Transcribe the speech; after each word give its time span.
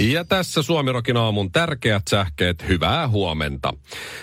Ja 0.00 0.24
tässä 0.24 0.62
Suomirokin 0.62 1.16
aamun 1.16 1.52
tärkeät 1.52 2.02
sähkeet, 2.10 2.68
hyvää 2.68 3.08
huomenta. 3.08 3.74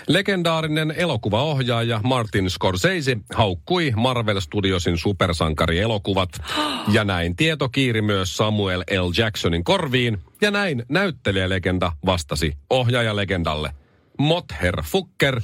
Legendaarinen 0.08 0.94
elokuvaohjaaja 0.96 2.00
Martin 2.04 2.50
Scorsese 2.50 3.16
haukkui 3.34 3.92
Marvel 3.96 4.40
Studiosin 4.40 4.98
supersankarielokuvat. 4.98 6.30
Ja 6.92 7.04
näin 7.04 7.36
tieto 7.36 7.68
kiiri 7.68 8.02
myös 8.02 8.36
Samuel 8.36 8.80
L. 8.80 9.10
Jacksonin 9.18 9.64
korviin. 9.64 10.18
Ja 10.40 10.50
näin 10.50 10.82
näyttelijälegenda 10.88 11.92
vastasi 12.06 12.56
ohjaajalegendalle. 12.70 13.70
Mother 14.18 14.82
Fucker, 14.82 15.40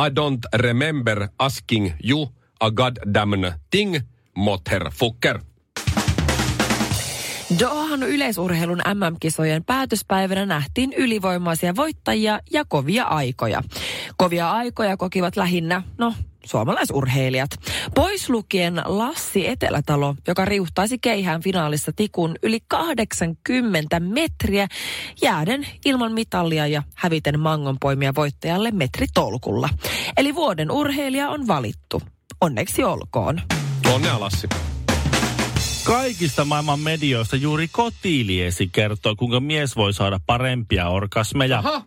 I 0.00 0.08
don't 0.08 0.60
remember 0.60 1.28
asking 1.38 1.90
you 2.04 2.28
a 2.60 2.70
goddamn 2.70 3.52
thing, 3.70 3.96
Mother 4.36 4.90
Fucker. 4.94 5.40
Dohan 7.60 8.02
yleisurheilun 8.02 8.82
MM-kisojen 8.94 9.64
päätöspäivänä 9.64 10.46
nähtiin 10.46 10.92
ylivoimaisia 10.92 11.76
voittajia 11.76 12.40
ja 12.50 12.64
kovia 12.68 13.04
aikoja. 13.04 13.62
Kovia 14.16 14.50
aikoja 14.50 14.96
kokivat 14.96 15.36
lähinnä, 15.36 15.82
no, 15.98 16.14
suomalaisurheilijat. 16.44 17.50
Pois 17.94 18.30
lukien 18.30 18.82
Lassi 18.84 19.48
Etelätalo, 19.48 20.14
joka 20.28 20.44
riuhtaisi 20.44 20.98
keihään 20.98 21.42
finaalissa 21.42 21.92
tikun 21.96 22.34
yli 22.42 22.58
80 22.68 24.00
metriä, 24.00 24.68
jääden 25.22 25.66
ilman 25.84 26.12
mitallia 26.12 26.66
ja 26.66 26.82
häviten 26.94 27.40
mangonpoimia 27.40 28.14
voittajalle 28.14 28.70
metritolkulla. 28.70 29.68
Eli 30.16 30.34
vuoden 30.34 30.70
urheilija 30.70 31.30
on 31.30 31.46
valittu. 31.46 32.02
Onneksi 32.40 32.84
olkoon. 32.84 33.40
Onnea 33.94 34.20
Lassi. 34.20 34.48
Kaikista 35.84 36.44
maailman 36.44 36.80
medioista 36.80 37.36
juuri 37.36 37.68
kotiiliesi 37.68 38.68
kertoo, 38.72 39.16
kuinka 39.16 39.40
mies 39.40 39.76
voi 39.76 39.92
saada 39.92 40.20
parempia 40.26 40.88
orgasmeja. 40.88 41.58
Aha. 41.58 41.84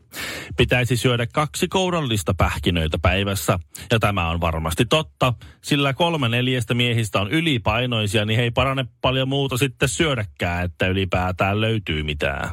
Pitäisi 0.58 0.98
syödä 0.98 1.28
kaksi 1.28 1.68
kourallista 1.68 2.34
pähkinöitä 2.34 2.98
päivässä. 3.02 3.60
Ja 3.92 4.00
tämä 4.00 4.30
on 4.30 4.42
varmasti 4.42 4.86
totta, 4.86 5.34
sillä 5.64 5.94
kolme 5.94 6.30
neljästä 6.30 6.74
miehistä 6.74 7.22
on 7.22 7.32
ylipainoisia, 7.32 8.26
niin 8.26 8.38
he 8.38 8.44
ei 8.44 8.52
parane 8.52 8.86
paljon 9.02 9.30
muuta 9.30 9.58
sitten 9.58 9.90
syödäkään, 9.90 10.66
että 10.66 10.88
ylipäätään 10.88 11.62
löytyy 11.62 12.04
mitään. 12.04 12.50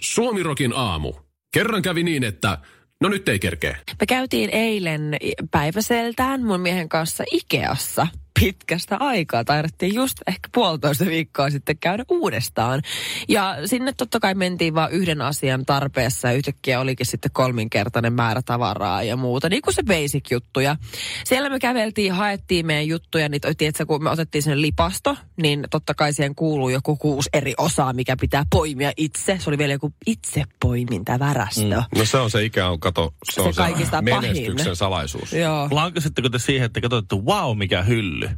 Suomirokin 0.00 0.72
aamu. 0.76 1.12
Kerran 1.52 1.82
kävi 1.82 2.02
niin, 2.02 2.24
että 2.24 2.58
no 3.00 3.08
nyt 3.08 3.28
ei 3.28 3.38
kerkeä. 3.38 3.78
Me 4.00 4.06
käytiin 4.06 4.50
eilen 4.50 5.16
päiväseltään 5.50 6.44
mun 6.44 6.60
miehen 6.60 6.88
kanssa 6.88 7.24
Ikeassa 7.30 8.06
pitkästä 8.40 8.96
aikaa. 8.96 9.44
Taidattiin 9.44 9.94
just 9.94 10.14
ehkä 10.26 10.48
puolitoista 10.54 11.06
viikkoa 11.06 11.50
sitten 11.50 11.78
käydä 11.78 12.04
uudestaan. 12.08 12.82
Ja 13.28 13.56
sinne 13.64 13.92
totta 13.92 14.20
kai 14.20 14.34
mentiin 14.34 14.74
vain 14.74 14.92
yhden 14.92 15.22
asian 15.22 15.66
tarpeessa 15.66 16.28
ja 16.28 16.34
yhtäkkiä 16.34 16.80
olikin 16.80 17.06
sitten 17.06 17.30
kolminkertainen 17.32 18.12
määrä 18.12 18.40
tavaraa 18.44 19.02
ja 19.02 19.16
muuta. 19.16 19.48
Niin 19.48 19.62
kuin 19.62 19.74
se 19.74 19.82
basic 19.82 20.30
juttu. 20.30 20.60
Ja 20.60 20.76
siellä 21.24 21.50
me 21.50 21.58
käveltiin, 21.58 22.12
haettiin 22.12 22.66
meidän 22.66 22.88
juttuja, 22.88 23.28
niin 23.28 23.40
tiedätkö, 23.58 23.86
kun 23.86 24.04
me 24.04 24.10
otettiin 24.10 24.42
sen 24.42 24.62
lipasto, 24.62 25.16
niin 25.42 25.64
totta 25.70 25.94
kai 25.94 26.12
siihen 26.12 26.34
kuuluu 26.34 26.68
joku 26.68 26.96
kuusi 26.96 27.30
eri 27.32 27.54
osaa, 27.58 27.92
mikä 27.92 28.16
pitää 28.20 28.44
poimia 28.50 28.92
itse. 28.96 29.38
Se 29.40 29.50
oli 29.50 29.58
vielä 29.58 29.72
joku 29.72 29.92
itsepoiminta 30.06 31.18
värästö. 31.18 31.76
Mm. 31.76 31.98
No 31.98 32.04
se 32.04 32.18
on 32.18 32.30
se 32.30 32.44
ikä 32.44 32.68
on, 32.68 32.80
kato, 32.80 33.14
se, 33.24 33.32
se 33.32 33.40
on 33.40 33.54
se 33.54 33.62
menestyksen 34.00 34.56
pahin. 34.56 34.76
salaisuus. 34.76 35.32
Joo. 35.32 35.68
Lankasitteko 35.70 36.28
te 36.28 36.38
siihen, 36.38 36.66
että 36.66 36.80
katsotte, 36.80 37.16
wow, 37.16 37.58
mikä 37.58 37.82
hylly? 37.82 38.29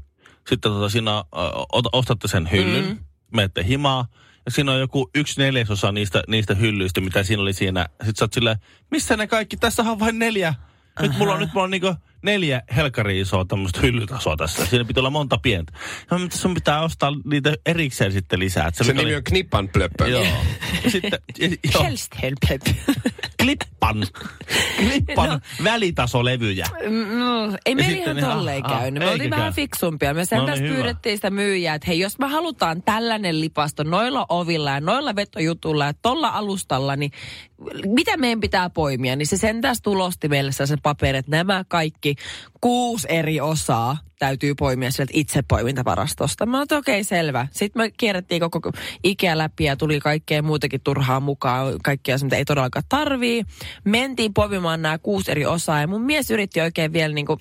Sitten 0.49 0.73
tota, 0.73 0.89
siinä 0.89 1.19
äh, 1.19 1.25
ostatte 1.93 2.29
sen 2.29 2.51
hyllyn, 2.51 2.85
mm. 2.85 2.99
menette 3.35 3.65
himaa, 3.65 4.07
ja 4.47 4.51
siinä 4.51 4.73
on 4.73 4.81
joku 4.81 5.11
yksi 5.15 5.41
neljäsosa 5.41 5.93
niistä, 5.93 6.23
niistä 6.29 6.55
hyllyistä, 6.55 7.01
mitä 7.01 7.23
siinä 7.23 7.43
oli 7.43 7.53
siinä. 7.53 7.87
Sitten 7.91 8.17
sä 8.17 8.25
oot 8.25 8.33
silleen, 8.33 8.57
missä 8.91 9.17
ne 9.17 9.27
kaikki? 9.27 9.57
Tässä 9.57 9.83
on 9.83 9.99
vain 9.99 10.19
neljä. 10.19 10.55
Nyt 11.01 11.19
mulla 11.19 11.35
on, 11.35 11.41
nyt 11.41 11.53
mulla 11.55 11.65
on 11.65 11.71
niinku 11.71 11.95
neljä 12.23 12.63
helkari 12.77 13.21
isoa 13.21 13.45
tämmöistä 13.45 13.81
hyllytasoa 13.81 14.37
tässä. 14.37 14.67
Siinä 14.67 14.85
pitää 14.85 15.01
olla 15.01 15.11
monta 15.11 15.39
pientä. 15.39 15.73
Ja 16.11 16.19
sun 16.33 16.55
pitää 16.55 16.83
ostaa 16.83 17.13
niitä 17.25 17.55
erikseen 17.67 18.13
sitten 18.13 18.39
lisää. 18.39 18.71
Se, 18.73 18.85
se 18.85 18.93
nimi 18.93 19.05
oli... 19.05 19.15
on 19.15 19.25
Knippan 19.25 19.69
Plöppö. 19.69 20.09
Joo. 20.09 20.27
Sitten, 20.89 21.19
joo. 21.75 21.85
Klippan. 23.43 24.07
Klippan 24.77 25.29
no, 25.29 25.41
välitasolevyjä. 25.65 26.67
No, 27.19 27.59
ei 27.67 27.75
me 27.75 27.83
ihan 27.83 28.17
tolleen 28.17 28.67
ah, 28.67 28.81
käynyt. 28.81 29.03
Me 29.03 29.11
oltiin 29.11 29.31
vähän 29.31 29.53
fiksumpia. 29.53 30.15
Me 30.15 30.25
sen 30.25 30.39
no, 30.39 30.47
niin 30.47 30.75
pyydettiin 30.75 31.17
sitä 31.17 31.31
myyjää, 31.31 31.75
että 31.75 31.87
hei, 31.87 31.99
jos 31.99 32.19
me 32.19 32.27
halutaan 32.27 32.83
tällainen 32.83 33.41
lipasto 33.41 33.83
noilla 33.83 34.27
ovilla 34.29 34.71
ja 34.71 34.81
noilla 34.81 35.17
vetojutulla 35.17 35.85
ja 35.85 35.95
tolla 36.03 36.29
alustalla, 36.29 36.97
niin 36.97 37.13
mitä 37.87 38.17
meidän 38.17 38.41
pitää 38.41 38.71
poimia? 38.71 39.17
Niin 39.17 39.27
se 39.27 39.37
sentään 39.37 39.77
tulosti 39.83 40.29
meille 40.29 40.53
se 40.53 40.65
paperi, 40.83 41.19
että 41.19 41.31
nämä 41.31 41.65
kaikki 41.69 42.12
kuusi 42.61 43.07
eri 43.11 43.41
osaa 43.41 43.97
täytyy 44.23 44.55
poimia 44.55 44.91
sieltä 44.91 45.13
itsepoimintavarastosta. 45.15 46.47
Mä 46.47 46.63
okei, 46.63 46.79
okay, 46.79 47.05
selvä. 47.05 47.47
Sitten 47.51 47.83
me 47.83 47.91
kierrettiin 47.91 48.41
koko 48.41 48.73
Ikea 49.05 49.39
läpi 49.39 49.65
ja 49.65 49.77
tuli 49.77 50.01
kaikkea 50.01 50.43
muutakin 50.43 50.81
turhaa 50.85 51.21
mukaan, 51.21 51.75
kaikkea 51.85 52.17
mitä 52.23 52.37
ei 52.37 52.45
todellakaan 52.45 52.85
tarvii. 52.89 53.45
Mentiin 53.85 54.35
poimimaan 54.35 54.83
nämä 54.83 54.99
kuusi 54.99 55.31
eri 55.31 55.47
osaa 55.47 55.81
ja 55.81 55.87
mun 55.87 56.03
mies 56.03 56.31
yritti 56.31 56.61
oikein 56.61 56.93
vielä 56.93 57.15
niin 57.15 57.27
kuin 57.27 57.41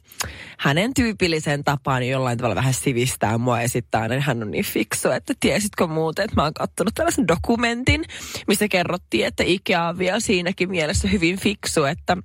hänen 0.58 0.94
tyypillisen 0.94 1.64
tapaan 1.64 2.08
jollain 2.08 2.38
tavalla 2.38 2.56
vähän 2.56 2.74
sivistää 2.74 3.38
mua 3.38 3.62
esittää, 3.62 4.06
että 4.06 4.22
hän 4.22 4.44
on 4.44 4.52
niin 4.52 4.66
fiksu, 4.66 5.10
että 5.10 5.34
tiesitkö 5.40 5.88
muuten, 5.88 6.26
että 6.26 6.36
mä 6.36 6.44
oon 6.44 6.54
katsonut 6.54 6.96
tällaisen 6.96 7.28
dokumentin, 7.28 8.06
missä 8.48 8.68
kerrottiin, 8.68 9.26
että 9.26 9.44
Ikea 9.46 9.84
on 9.84 9.98
vielä 9.98 10.20
siinäkin 10.20 10.70
mielessä 10.70 11.08
hyvin 11.08 11.40
fiksu, 11.40 11.84
että 11.84 12.18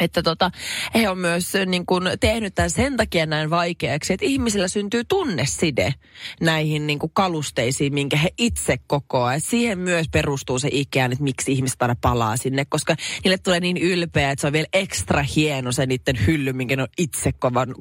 että 0.00 0.22
tota, 0.22 0.50
he 0.94 1.08
on 1.08 1.18
myös 1.18 1.52
niin 1.66 1.86
kuin, 1.86 2.04
tehnyt 2.20 2.54
tämän 2.54 2.70
sen 2.70 2.96
takia 2.96 3.26
näin 3.26 3.50
vaikeaksi, 3.50 4.12
että 4.12 4.26
ihmisillä 4.26 4.68
syntyy 4.68 5.04
tunneside 5.04 5.94
näihin 6.40 6.86
niin 6.86 6.98
kuin, 6.98 7.12
kalusteisiin, 7.14 7.94
minkä 7.94 8.16
he 8.16 8.28
itse 8.38 8.76
kokoaa. 8.86 9.34
Et 9.34 9.44
siihen 9.44 9.78
myös 9.78 10.06
perustuu 10.12 10.58
se 10.58 10.68
ikään, 10.72 11.12
että 11.12 11.24
miksi 11.24 11.52
ihmiset 11.52 11.82
aina 11.82 11.96
palaa 12.00 12.36
sinne, 12.36 12.64
koska 12.64 12.96
niille 13.24 13.38
tulee 13.38 13.60
niin 13.60 13.76
ylpeä, 13.76 14.30
että 14.30 14.40
se 14.40 14.46
on 14.46 14.52
vielä 14.52 14.68
ekstra 14.72 15.22
hieno 15.22 15.72
se 15.72 15.86
niiden 15.86 16.26
hylly, 16.26 16.52
minkä 16.52 16.76
ne 16.76 16.82
on 16.82 16.88
itse 16.98 17.32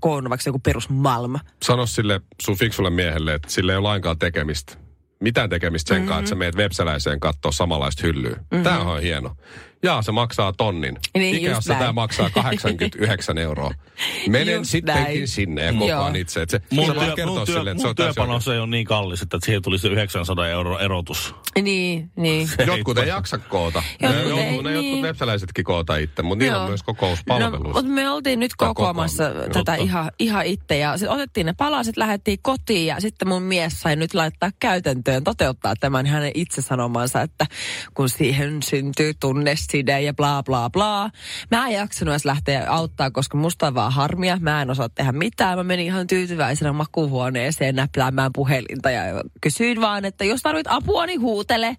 koonnut, 0.02 0.30
vaikka 0.30 0.50
joku 0.50 0.60
perusmalma. 0.60 1.40
Sano 1.64 1.86
sille 1.86 2.22
sun 2.42 2.58
fiksulle 2.58 2.90
miehelle, 2.90 3.34
että 3.34 3.52
sille 3.52 3.72
ei 3.72 3.78
ole 3.78 3.84
lainkaan 3.84 4.20
tekemistä 4.20 4.84
mitään 5.24 5.50
tekemistä 5.50 5.90
sen 5.90 5.98
mm-hmm. 5.98 6.08
kanssa, 6.08 6.36
että 6.46 6.76
sä 6.76 6.86
meet 6.86 7.20
katsoa 7.20 7.52
samanlaista 7.52 8.08
hyllyä. 8.08 8.36
Mm-hmm. 8.36 8.64
Tämä 8.64 8.80
on 8.80 9.02
hieno. 9.02 9.36
Jaa, 9.84 10.02
se 10.02 10.12
maksaa 10.12 10.54
tonnin. 10.54 10.98
Niin, 11.18 11.36
Ikeassa 11.36 11.74
tämä 11.74 11.92
maksaa 11.92 12.30
89 12.30 13.38
euroa. 13.38 13.72
Menen 14.30 14.54
just 14.56 14.70
sittenkin 14.70 15.04
näin. 15.04 15.28
sinne 15.28 15.62
ja 15.66 15.74
kokoan 15.74 16.16
itse. 16.16 16.42
Että 16.42 16.58
se, 16.58 16.76
mun, 16.76 16.86
työ, 16.86 17.26
mun, 17.26 17.46
työ, 17.46 17.56
silleen, 17.56 17.78
mun 17.78 17.96
työpanos 17.96 18.48
ei 18.48 18.60
ole 18.60 18.68
niin 18.68 18.86
kallis, 18.86 19.22
että 19.22 19.38
siihen 19.44 19.62
tulisi 19.62 19.88
900 19.88 20.48
euro 20.48 20.80
erotus. 20.80 21.36
Niin, 21.62 22.12
niin. 22.16 22.50
Jotkut 22.68 22.98
ei 22.98 23.08
jaksa 23.08 23.38
koota. 23.38 23.84
Jotkut, 24.02 24.18
ne, 24.18 24.24
ei, 24.24 24.48
jotkut, 24.48 24.64
ne 24.64 24.72
niin. 24.72 24.86
jotkut 24.86 25.02
webseläisetkin 25.02 25.66
koota 25.66 25.98
itse, 25.98 26.22
mutta 26.22 26.44
niillä 26.44 26.62
on 26.62 26.68
myös 26.68 26.84
kokouspalvelu. 26.84 27.64
No, 27.64 27.70
mutta 27.70 27.92
me 27.92 28.10
oltiin 28.10 28.40
nyt 28.40 28.52
kokoamassa 28.58 29.24
tätä 29.54 29.76
ihan, 29.76 30.12
ihan 30.20 30.46
itse 30.46 30.78
ja 30.78 30.98
sitten 30.98 31.16
otettiin 31.16 31.46
ne 31.46 31.54
palaset, 31.58 31.98
lähdettiin 31.98 32.40
kotiin 32.42 32.86
ja 32.86 33.00
sitten 33.00 33.28
mun 33.28 33.44
mies 33.44 33.82
sai 33.82 33.96
nyt 33.96 34.14
laittaa 34.14 34.50
käytäntöön, 34.60 35.24
toteuttaa 35.24 35.74
tämän 35.80 36.06
hänen 36.06 36.32
itse 36.36 36.62
sanomansa, 36.62 37.22
että 37.22 37.46
kun 37.94 38.10
siihen 38.10 38.64
syntyy 38.64 39.14
tunne 39.20 39.56
side 39.74 40.02
ja 40.02 40.14
bla 40.14 40.44
bla 40.44 40.70
bla. 40.70 41.10
Mä 41.52 41.68
en 41.68 41.74
jaksanut 41.74 42.14
edes 42.14 42.26
lähteä 42.26 42.66
auttaa, 42.70 43.12
koska 43.12 43.38
musta 43.38 43.68
on 43.68 43.76
vaan 43.76 43.94
harmia. 43.94 44.38
Mä 44.42 44.62
en 44.62 44.70
osaa 44.70 44.90
tehdä 44.90 45.12
mitään. 45.12 45.58
Mä 45.58 45.64
menin 45.64 45.86
ihan 45.86 46.08
tyytyväisenä 46.08 46.74
makuhuoneeseen 46.74 47.76
näpläämään 47.76 48.32
puhelinta 48.34 48.92
ja 48.92 49.04
kysyin 49.42 49.82
vaan, 49.82 50.06
että 50.06 50.26
jos 50.26 50.42
tarvit 50.42 50.68
apua, 50.70 51.06
niin 51.06 51.22
huutele 51.22 51.78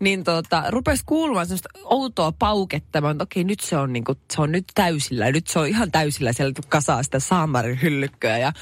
niin 0.00 0.24
tota, 0.24 0.64
rupesi 0.68 1.02
kuulumaan 1.06 1.46
semmoista 1.46 1.68
outoa 1.84 2.32
pauketta. 2.32 3.00
Mä 3.00 3.14
okei, 3.20 3.44
nyt 3.44 3.60
se 3.60 3.76
on, 3.76 3.92
niinku, 3.92 4.14
se 4.34 4.42
on 4.42 4.52
nyt 4.52 4.64
täysillä. 4.74 5.32
Nyt 5.32 5.46
se 5.46 5.58
on 5.58 5.68
ihan 5.68 5.92
täysillä 5.92 6.32
siellä 6.32 6.52
kasaa 6.68 7.02
sitä 7.02 7.20
saamarin 7.20 7.82
hyllykköä. 7.82 8.38
Ja 8.38 8.52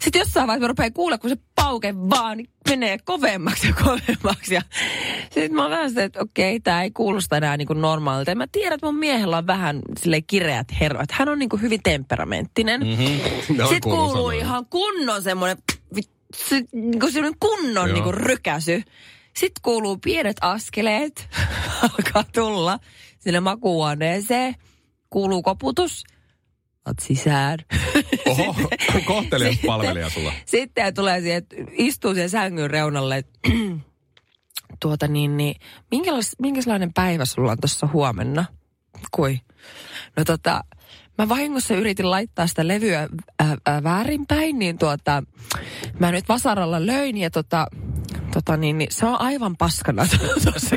sitten 0.00 0.20
jossain 0.20 0.46
vaiheessa 0.46 0.64
mä 0.64 0.68
rupean 0.68 0.92
kuulla, 0.92 1.18
kun 1.18 1.30
se 1.30 1.36
pauke 1.54 1.94
vaan 1.94 2.36
niin 2.36 2.50
menee 2.68 2.98
kovemmaksi 3.04 3.66
ja 3.66 3.74
kovemmaksi. 3.84 4.54
Ja 4.54 4.62
sitten 5.22 5.54
mä 5.54 5.62
oon 5.62 5.70
vähän 5.70 5.88
sitä, 5.88 6.04
että 6.04 6.20
okei, 6.20 6.60
tämä 6.60 6.82
ei 6.82 6.90
kuulosta 6.90 7.36
enää 7.36 7.56
niin 7.56 7.66
kuin 7.66 7.80
normaalilta. 7.80 8.30
Ja 8.30 8.36
mä 8.36 8.46
tiedän, 8.52 8.74
että 8.74 8.86
mun 8.86 8.98
miehellä 8.98 9.38
on 9.38 9.46
vähän 9.46 9.82
sille 10.00 10.20
kireät 10.20 10.66
herrat. 10.80 11.12
Hän 11.12 11.28
on 11.28 11.38
niin 11.38 11.48
kuin 11.48 11.62
hyvin 11.62 11.82
temperamenttinen. 11.82 12.80
Mm-hmm. 12.80 13.56
No, 13.56 13.68
sitten 13.68 13.92
kuuluu 13.92 14.12
sanoa. 14.12 14.32
ihan 14.32 14.66
kunnon 14.66 15.22
semmoinen 15.22 15.56
niin 16.72 17.00
kuin 17.00 17.36
kunnon 17.40 17.92
niin 17.92 18.04
kuin 18.04 18.14
rykäsy. 18.14 18.82
Sitten 19.36 19.62
kuuluu 19.62 19.96
pienet 19.96 20.36
askeleet, 20.40 21.28
alkaa 21.82 22.24
tulla 22.34 22.78
sinne 23.18 23.40
makuuhuoneeseen. 23.40 24.54
Kuuluu 25.10 25.42
koputus, 25.42 26.04
oot 26.88 26.98
sisään. 27.00 27.58
Oho, 28.26 28.54
kohtelias 29.06 29.58
palvelija 29.66 30.10
sulla. 30.10 30.32
Sitten 30.44 30.94
tulee 30.94 31.20
siihen, 31.20 31.38
että 31.38 31.56
istuu 31.72 32.14
siihen 32.14 32.30
sängyn 32.30 32.70
reunalle, 32.70 33.16
että 33.16 33.38
tuota 34.82 35.08
niin, 35.08 35.36
niin 35.36 35.56
minkälais, 35.90 36.36
minkälainen 36.38 36.92
päivä 36.92 37.24
sulla 37.24 37.52
on 37.52 37.60
tuossa 37.60 37.88
huomenna? 37.92 38.44
Kui? 39.10 39.40
No 40.16 40.24
tota, 40.24 40.64
mä 41.18 41.28
vahingossa 41.28 41.74
yritin 41.74 42.10
laittaa 42.10 42.46
sitä 42.46 42.68
levyä 42.68 43.08
ää, 43.38 43.56
ää, 43.66 43.82
väärinpäin, 43.82 44.58
niin 44.58 44.78
tuota, 44.78 45.22
mä 45.98 46.12
nyt 46.12 46.28
vasaralla 46.28 46.86
löin 46.86 47.16
ja 47.16 47.30
tota, 47.30 47.66
tota 48.32 48.56
niin, 48.56 48.78
niin, 48.78 48.92
se 48.92 49.06
on 49.06 49.20
aivan 49.20 49.56
paskana 49.56 50.06
tuossa 50.44 50.76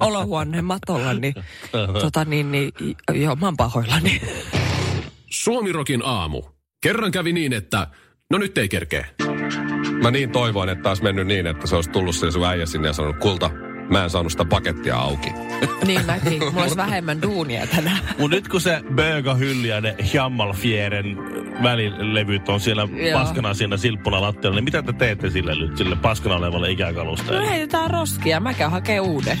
olohuoneen 0.00 0.64
matolla, 0.64 1.14
niin, 1.14 1.34
tota 2.02 2.24
niin, 2.24 2.52
niin 2.52 2.72
joo, 3.14 3.36
mä 3.36 3.46
oon 3.46 3.56
pahoillani. 3.56 4.20
Suomirokin 5.46 6.02
aamu. 6.04 6.42
Kerran 6.82 7.10
kävi 7.10 7.32
niin, 7.32 7.52
että 7.52 7.86
no 8.30 8.38
nyt 8.38 8.58
ei 8.58 8.68
kerkeä. 8.68 9.06
Mä 10.02 10.10
niin 10.10 10.30
toivoin, 10.30 10.68
että 10.68 10.88
olisi 10.88 11.02
mennyt 11.02 11.26
niin, 11.26 11.46
että 11.46 11.66
se 11.66 11.76
olisi 11.76 11.90
tullut 11.90 12.16
se 12.16 12.30
sun 12.30 12.44
äijä 12.44 12.66
sinne 12.66 12.88
ja 12.88 12.92
sanonut, 12.92 13.16
kulta, 13.16 13.50
mä 13.90 14.04
en 14.04 14.10
saanut 14.10 14.32
sitä 14.32 14.44
pakettia 14.44 14.96
auki. 14.96 15.30
niin 15.86 16.06
mäkin, 16.06 16.44
mulla 16.44 16.62
olisi 16.62 16.76
vähemmän 16.76 17.22
duunia 17.22 17.66
tänään. 17.66 17.98
Mut 18.18 18.30
nyt 18.30 18.48
kun 18.48 18.60
se 18.60 18.80
Böga-hylly 18.94 19.66
ja 19.66 19.80
ne 19.80 19.96
Jammalfieren 20.12 21.16
välilevyt 21.62 22.48
on 22.48 22.60
siellä 22.60 22.88
Joo. 22.92 23.20
paskana 23.20 23.54
siinä 23.54 23.76
silppuna 23.76 24.20
lattialla, 24.20 24.56
niin 24.56 24.64
mitä 24.64 24.82
te 24.82 24.92
teette 24.92 25.30
sille 25.30 25.54
nyt, 25.54 25.76
sille 25.76 25.96
paskana 25.96 26.36
olevalle 26.36 26.70
ikäkalustajalle? 26.70 27.44
No 27.46 27.50
heitetään 27.50 27.90
roskia, 27.90 28.40
mä 28.40 28.54
käyn 28.54 28.70
hakee 28.70 29.00
uuden. 29.00 29.38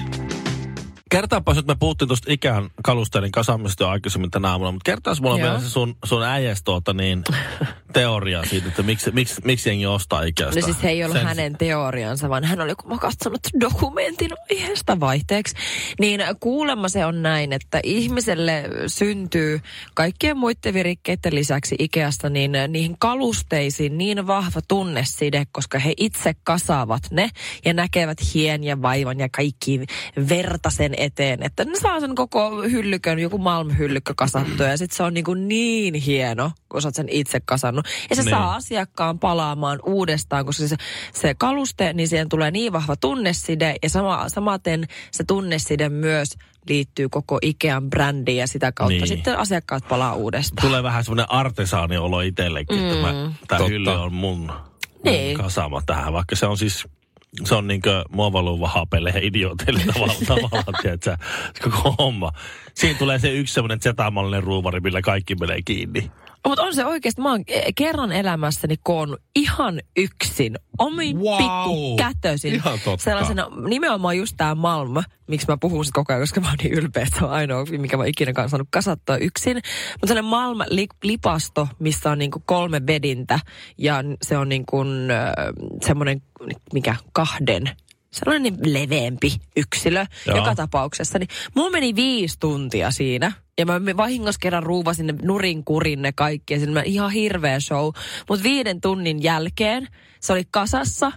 Kertaapa, 1.10 1.52
että 1.52 1.74
me 1.74 1.76
puhuttiin 1.80 2.08
tuosta 2.08 2.32
ikään 2.32 2.70
kalusteiden 2.84 3.30
kasaamisesta 3.30 3.84
jo 3.84 3.88
aikaisemmin 3.88 4.30
tänä 4.30 4.50
aamulla, 4.50 4.72
mutta 4.72 4.90
kertaas 4.90 5.20
mulla 5.20 5.36
vielä 5.36 5.60
se 5.60 5.68
sun, 5.68 5.96
sun 6.04 6.22
äijäs 6.22 6.62
tuota 6.62 6.92
niin, 6.92 7.24
teoria 8.00 8.44
siitä, 8.44 8.68
että 8.68 8.82
miksi, 8.82 9.10
miksi, 9.10 9.40
miksi 9.44 9.68
jengi 9.68 9.86
ostaa 9.86 10.22
ikästä. 10.22 10.60
No 10.60 10.64
siis 10.64 10.80
se 10.80 10.88
ei 10.88 11.04
ollut 11.04 11.16
Sen... 11.16 11.26
hänen 11.26 11.56
teoriansa, 11.56 12.28
vaan 12.28 12.44
hän 12.44 12.60
oli 12.60 12.74
kun 12.74 12.98
katsonut 12.98 13.40
dokumentin 13.60 14.30
aiheesta 14.50 15.00
vaihteeksi. 15.00 15.54
Niin 16.00 16.20
kuulemma 16.40 16.88
se 16.88 17.04
on 17.04 17.22
näin, 17.22 17.52
että 17.52 17.80
ihmiselle 17.82 18.64
syntyy 18.86 19.60
kaikkien 19.94 20.36
muiden 20.36 20.74
virikkeiden 20.74 21.34
lisäksi 21.34 21.76
Ikeasta 21.78 22.30
niin 22.30 22.52
niihin 22.68 22.96
kalusteisiin 22.98 23.98
niin 23.98 24.26
vahva 24.26 24.60
tunneside, 24.68 25.46
koska 25.52 25.78
he 25.78 25.94
itse 25.96 26.34
kasaavat 26.44 27.02
ne 27.10 27.30
ja 27.64 27.72
näkevät 27.72 28.18
hien 28.34 28.64
ja 28.64 28.82
vaivan 28.82 29.20
ja 29.20 29.28
kaikki 29.36 29.80
vertasen 30.28 30.94
eteen, 30.96 31.42
että 31.42 31.64
ne 31.64 31.80
saa 31.80 32.00
sen 32.00 32.14
koko 32.14 32.62
hyllykön, 32.62 33.18
joku 33.18 33.38
Malm-hyllykö 33.38 34.14
kasattua 34.16 34.66
ja 34.66 34.76
sitten 34.76 34.96
se 34.96 35.02
on 35.02 35.14
niin, 35.14 35.24
kuin 35.24 35.48
niin 35.48 35.94
hieno, 35.94 36.50
kun 36.68 36.82
sä 36.82 36.88
oot 36.88 36.94
sen 36.94 37.08
itse 37.08 37.40
kasannut. 37.44 37.85
Ja 38.10 38.16
se 38.16 38.22
niin. 38.22 38.30
saa 38.30 38.54
asiakkaan 38.54 39.18
palaamaan 39.18 39.78
uudestaan, 39.86 40.46
koska 40.46 40.68
se, 40.68 40.76
se 41.12 41.34
kaluste, 41.34 41.92
niin 41.92 42.08
siihen 42.08 42.28
tulee 42.28 42.50
niin 42.50 42.72
vahva 42.72 42.96
tunneside 42.96 43.76
ja 43.82 43.90
sama, 43.90 44.28
samaten 44.28 44.86
se 45.10 45.24
tunneside 45.24 45.88
myös 45.88 46.36
liittyy 46.68 47.08
koko 47.08 47.38
Ikean 47.42 47.90
brändiin 47.90 48.38
ja 48.38 48.46
sitä 48.46 48.72
kautta 48.72 48.92
niin. 48.92 49.08
sitten 49.08 49.38
asiakkaat 49.38 49.88
palaa 49.88 50.14
uudestaan. 50.14 50.68
Tulee 50.68 50.82
vähän 50.82 51.04
semmoinen 51.04 51.30
artesaaniolo 51.30 52.20
itsellekin, 52.20 52.78
mm. 52.78 52.90
että 52.90 53.32
tämä 53.48 53.66
hylly 53.68 53.90
on 53.90 54.14
mun 54.14 54.52
niin. 55.04 55.36
kasama 55.36 55.82
tähän, 55.86 56.12
vaikka 56.12 56.36
se 56.36 56.46
on 56.46 56.58
siis 56.58 56.86
se 57.44 57.54
on 57.54 57.66
niinkö 57.66 58.04
muovaluva 58.10 58.68
hapelle 58.68 59.10
ja 59.10 59.20
idioteille 59.22 59.80
tavalla, 59.94 60.14
tavalla 60.26 60.78
tiedätkö, 60.82 61.16
koko 61.62 61.94
homma. 61.98 62.32
Siinä 62.74 62.98
tulee 62.98 63.18
se 63.18 63.30
yksi 63.32 63.54
semmoinen 63.54 63.80
zetamallinen 63.80 64.42
ruuvari, 64.42 64.80
millä 64.80 65.02
kaikki 65.02 65.34
menee 65.34 65.62
kiinni. 65.64 66.10
Mutta 66.46 66.62
on 66.62 66.74
se 66.74 66.84
oikeasti, 66.84 67.22
mä 67.22 67.30
oon 67.30 67.44
kerran 67.74 68.12
elämässäni 68.12 68.74
koonnut 68.82 69.20
ihan 69.36 69.80
yksin, 69.96 70.58
omin 70.78 71.20
wow. 71.20 71.36
pikku 71.36 71.96
kätösin. 71.96 72.54
Ihan 72.54 72.78
totta. 72.84 73.04
Sellaisena, 73.04 73.48
nimenomaan 73.68 74.18
just 74.18 74.34
tää 74.36 74.54
Malm, 74.54 74.94
miksi 75.26 75.46
mä 75.48 75.56
puhun 75.60 75.84
sit 75.84 75.92
koko 75.94 76.12
ajan, 76.12 76.22
koska 76.22 76.40
mä 76.40 76.48
oon 76.48 76.56
niin 76.62 76.72
ylpeä, 76.72 77.02
että 77.02 77.18
se 77.18 77.24
on 77.24 77.30
ainoa, 77.30 77.64
mikä 77.64 77.96
mä 77.96 78.04
ikinä 78.06 78.32
kanssa 78.32 78.50
saanut 78.50 78.68
kasattua 78.70 79.16
yksin. 79.16 79.56
Mutta 79.92 80.06
sellainen 80.06 80.30
Malm-lipasto, 80.30 81.68
missä 81.78 82.10
on 82.10 82.18
niinku 82.18 82.42
kolme 82.46 82.80
bedintä 82.80 83.40
ja 83.78 84.04
se 84.22 84.38
on 84.38 84.48
niinku 84.48 84.76
semmoinen, 85.82 86.22
mikä 86.72 86.96
kahden 87.12 87.70
sellainen 88.16 88.58
leveämpi 88.62 89.36
yksilö 89.56 90.06
Joo. 90.26 90.36
joka 90.36 90.54
tapauksessa. 90.54 91.18
Niin 91.18 91.28
mulla 91.54 91.70
meni 91.70 91.94
viisi 91.94 92.36
tuntia 92.40 92.90
siinä. 92.90 93.32
Ja 93.58 93.66
mä 93.66 93.80
vahingossa 93.96 94.38
kerran 94.42 94.62
ruuvasin 94.62 95.06
ne 95.06 95.14
nurin 95.22 95.64
kurin 95.64 96.02
ne 96.02 96.12
kaikki. 96.12 96.54
Ja 96.54 96.60
siinä 96.60 96.82
ihan 96.82 97.10
hirveä 97.10 97.60
show. 97.60 97.90
Mutta 98.28 98.42
viiden 98.42 98.80
tunnin 98.80 99.22
jälkeen 99.22 99.88
se 100.20 100.32
oli 100.32 100.44
kasassa. 100.50 101.12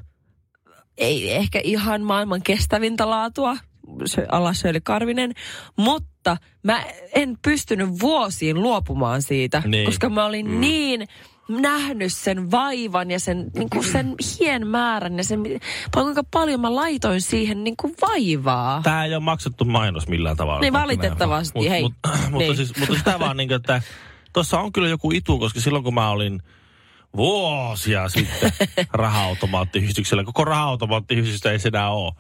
Ei 0.98 1.32
ehkä 1.32 1.62
ihan 1.64 2.02
maailman 2.02 2.42
kestävintä 2.42 3.10
laatua. 3.10 3.58
Se 4.06 4.26
alas 4.32 4.66
oli 4.66 4.82
Karvinen. 4.82 5.34
Mutta 5.76 6.38
mä 6.64 6.84
en 7.16 7.38
pystynyt 7.42 7.90
vuosiin 8.02 8.62
luopumaan 8.62 9.22
siitä. 9.22 9.64
Niin. 9.66 9.86
Koska 9.86 10.10
mä 10.10 10.26
olin 10.26 10.52
mm. 10.52 10.60
niin 10.60 11.08
nähnyt 11.50 12.14
sen 12.14 12.52
vaivan 12.52 13.12
ja 13.12 13.20
sen, 13.20 13.52
niin 13.56 13.70
kuin 13.70 13.84
sen 13.84 14.16
hien 14.40 14.68
määrän 14.68 15.18
ja 15.18 15.24
sen, 15.24 15.44
kuinka 15.94 16.24
paljon 16.32 16.62
mä 16.62 16.76
laitoin 16.76 17.22
siihen 17.22 17.64
niin 17.64 17.78
kuin 17.78 17.96
vaivaa. 18.02 18.82
Tämä 18.84 19.06
ei 19.06 19.16
ole 19.16 19.24
maksettu 19.24 19.66
mainos 19.66 20.08
millään 20.08 20.38
tavalla. 20.38 20.62
Niin 20.62 20.74
valitettavasti, 20.74 21.60
mut, 21.60 21.70
hei. 21.70 21.82
Mut, 21.82 21.94
niin. 22.08 22.32
mutta, 22.32 22.56
siis, 22.56 22.78
mutta 22.80 22.96
sitä 22.96 23.20
vaan 23.20 23.38
niin 23.38 23.50
kuin, 23.50 23.56
että 23.56 23.82
tuossa 24.34 24.60
on 24.60 24.72
kyllä 24.72 24.90
joku 24.90 25.12
itu, 25.12 25.40
koska 25.40 25.60
silloin 25.60 25.84
kun 25.84 25.94
mä 25.94 26.10
olin 26.10 26.42
vuosia 27.16 28.10
sitten 28.10 28.52
raha-automaattiyhdistyksellä. 28.94 30.24
Koko 30.24 30.46
raha-automaattiyhdistystä 30.46 31.52
ei 31.52 31.60
se 31.60 31.68
enää 31.68 31.92
ole. 31.92 32.14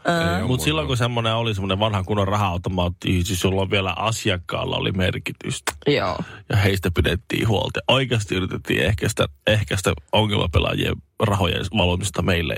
Mutta 0.48 0.64
silloin 0.64 0.88
kun 0.88 0.98
semmoinen 0.98 1.36
oli 1.36 1.54
semmoinen 1.54 1.80
vanha 1.80 2.04
kunnon 2.04 2.28
raha-automaattiyhdistys, 2.28 3.44
jolla 3.44 3.70
vielä 3.70 3.94
asiakkaalla 3.94 4.78
oli 4.78 4.92
merkitystä. 4.92 5.72
Joo. 5.88 6.18
Ja 6.50 6.58
heistä 6.58 6.92
pidettiin 6.96 7.48
huolta. 7.48 7.80
Oikeasti 7.88 8.36
yritettiin 8.36 8.84
ehkäistä, 8.84 9.28
ehkäistä 9.48 9.94
ongelmapelaajien 10.12 10.96
rahojen 11.20 11.66
valumista 11.78 12.22
meille 12.22 12.56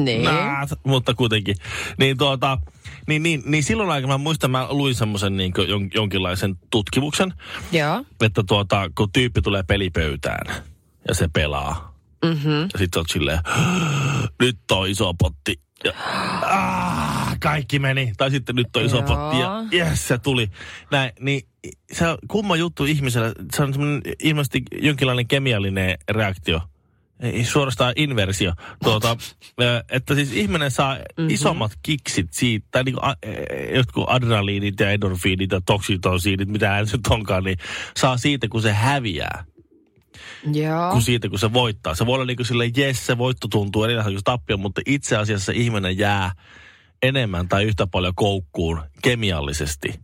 niin. 0.00 0.24
Nää, 0.24 0.66
mutta 0.84 1.14
kuitenkin. 1.14 1.56
Niin, 1.98 2.18
tuota, 2.18 2.58
niin, 3.06 3.22
niin, 3.22 3.42
niin 3.46 3.62
silloin 3.62 3.90
aikana 3.90 4.14
mä 4.14 4.18
muistan, 4.18 4.50
mä 4.50 4.66
luin 4.70 4.94
semmoisen 4.94 5.36
niin 5.36 5.52
jon, 5.68 5.90
jonkinlaisen 5.94 6.56
tutkimuksen. 6.70 7.34
Joo. 7.72 8.04
Että 8.20 8.42
tuota, 8.48 8.90
kun 8.96 9.12
tyyppi 9.12 9.42
tulee 9.42 9.62
pelipöytään 9.62 10.62
ja 11.08 11.14
se 11.14 11.28
pelaa. 11.32 11.96
Mm-hmm. 12.24 12.60
Ja 12.60 12.78
sit 12.78 12.96
oot 12.96 13.06
silleen, 13.12 13.38
nyt 14.40 14.58
on 14.72 14.88
iso 14.88 15.14
potti. 15.14 15.60
Ja, 15.84 15.92
aah, 16.42 17.38
kaikki 17.40 17.78
meni. 17.78 18.12
Tai 18.16 18.30
sitten 18.30 18.56
nyt 18.56 18.76
on 18.76 18.84
iso 18.84 18.96
Joo. 18.96 19.06
potti 19.06 19.38
ja 19.38 19.64
yes, 19.72 20.08
se 20.08 20.18
tuli. 20.18 20.50
Näin, 20.90 21.12
niin 21.20 21.48
se 21.92 22.08
on 22.08 22.18
kumma 22.28 22.56
juttu 22.56 22.84
ihmisellä. 22.84 23.32
Se 23.56 23.62
on 23.62 24.02
ilmeisesti 24.22 24.62
jonkinlainen 24.82 25.28
kemiallinen 25.28 25.98
reaktio 26.10 26.60
ei 27.20 27.44
suorastaan 27.44 27.92
inversio, 27.96 28.52
tuota, 28.82 29.16
että 29.90 30.14
siis 30.14 30.32
ihminen 30.32 30.70
saa 30.70 30.94
mm-hmm. 30.94 31.30
isommat 31.30 31.72
kiksit 31.82 32.32
siitä, 32.32 32.66
tai 32.70 32.84
niin 32.84 32.94
kuin, 32.94 33.14
jotkut 33.74 34.04
adrenaliinit 34.08 34.80
ja 34.80 34.90
endorfiinit 34.90 35.52
ja 35.52 35.60
toksitosiinit, 35.66 36.48
mitä 36.48 36.68
hän 36.68 36.86
nyt 36.92 37.06
onkaan, 37.06 37.44
niin 37.44 37.58
saa 37.96 38.16
siitä, 38.16 38.48
kun 38.48 38.62
se 38.62 38.72
häviää. 38.72 39.44
Joo. 40.52 40.90
Kuin 40.90 41.02
siitä, 41.02 41.28
kun 41.28 41.38
se 41.38 41.52
voittaa. 41.52 41.94
Se 41.94 42.06
voi 42.06 42.14
olla 42.14 42.24
niin 42.24 42.36
kuin 42.36 42.46
silleen, 42.46 42.72
jes, 42.76 43.06
se 43.06 43.18
voitto 43.18 43.48
tuntuu 43.48 43.84
erilaisen 43.84 44.12
kuin 44.12 44.24
tappio, 44.24 44.56
mutta 44.56 44.80
itse 44.86 45.16
asiassa 45.16 45.52
ihminen 45.54 45.98
jää 45.98 46.32
enemmän 47.02 47.48
tai 47.48 47.64
yhtä 47.64 47.86
paljon 47.86 48.14
koukkuun 48.14 48.82
kemiallisesti. 49.02 50.00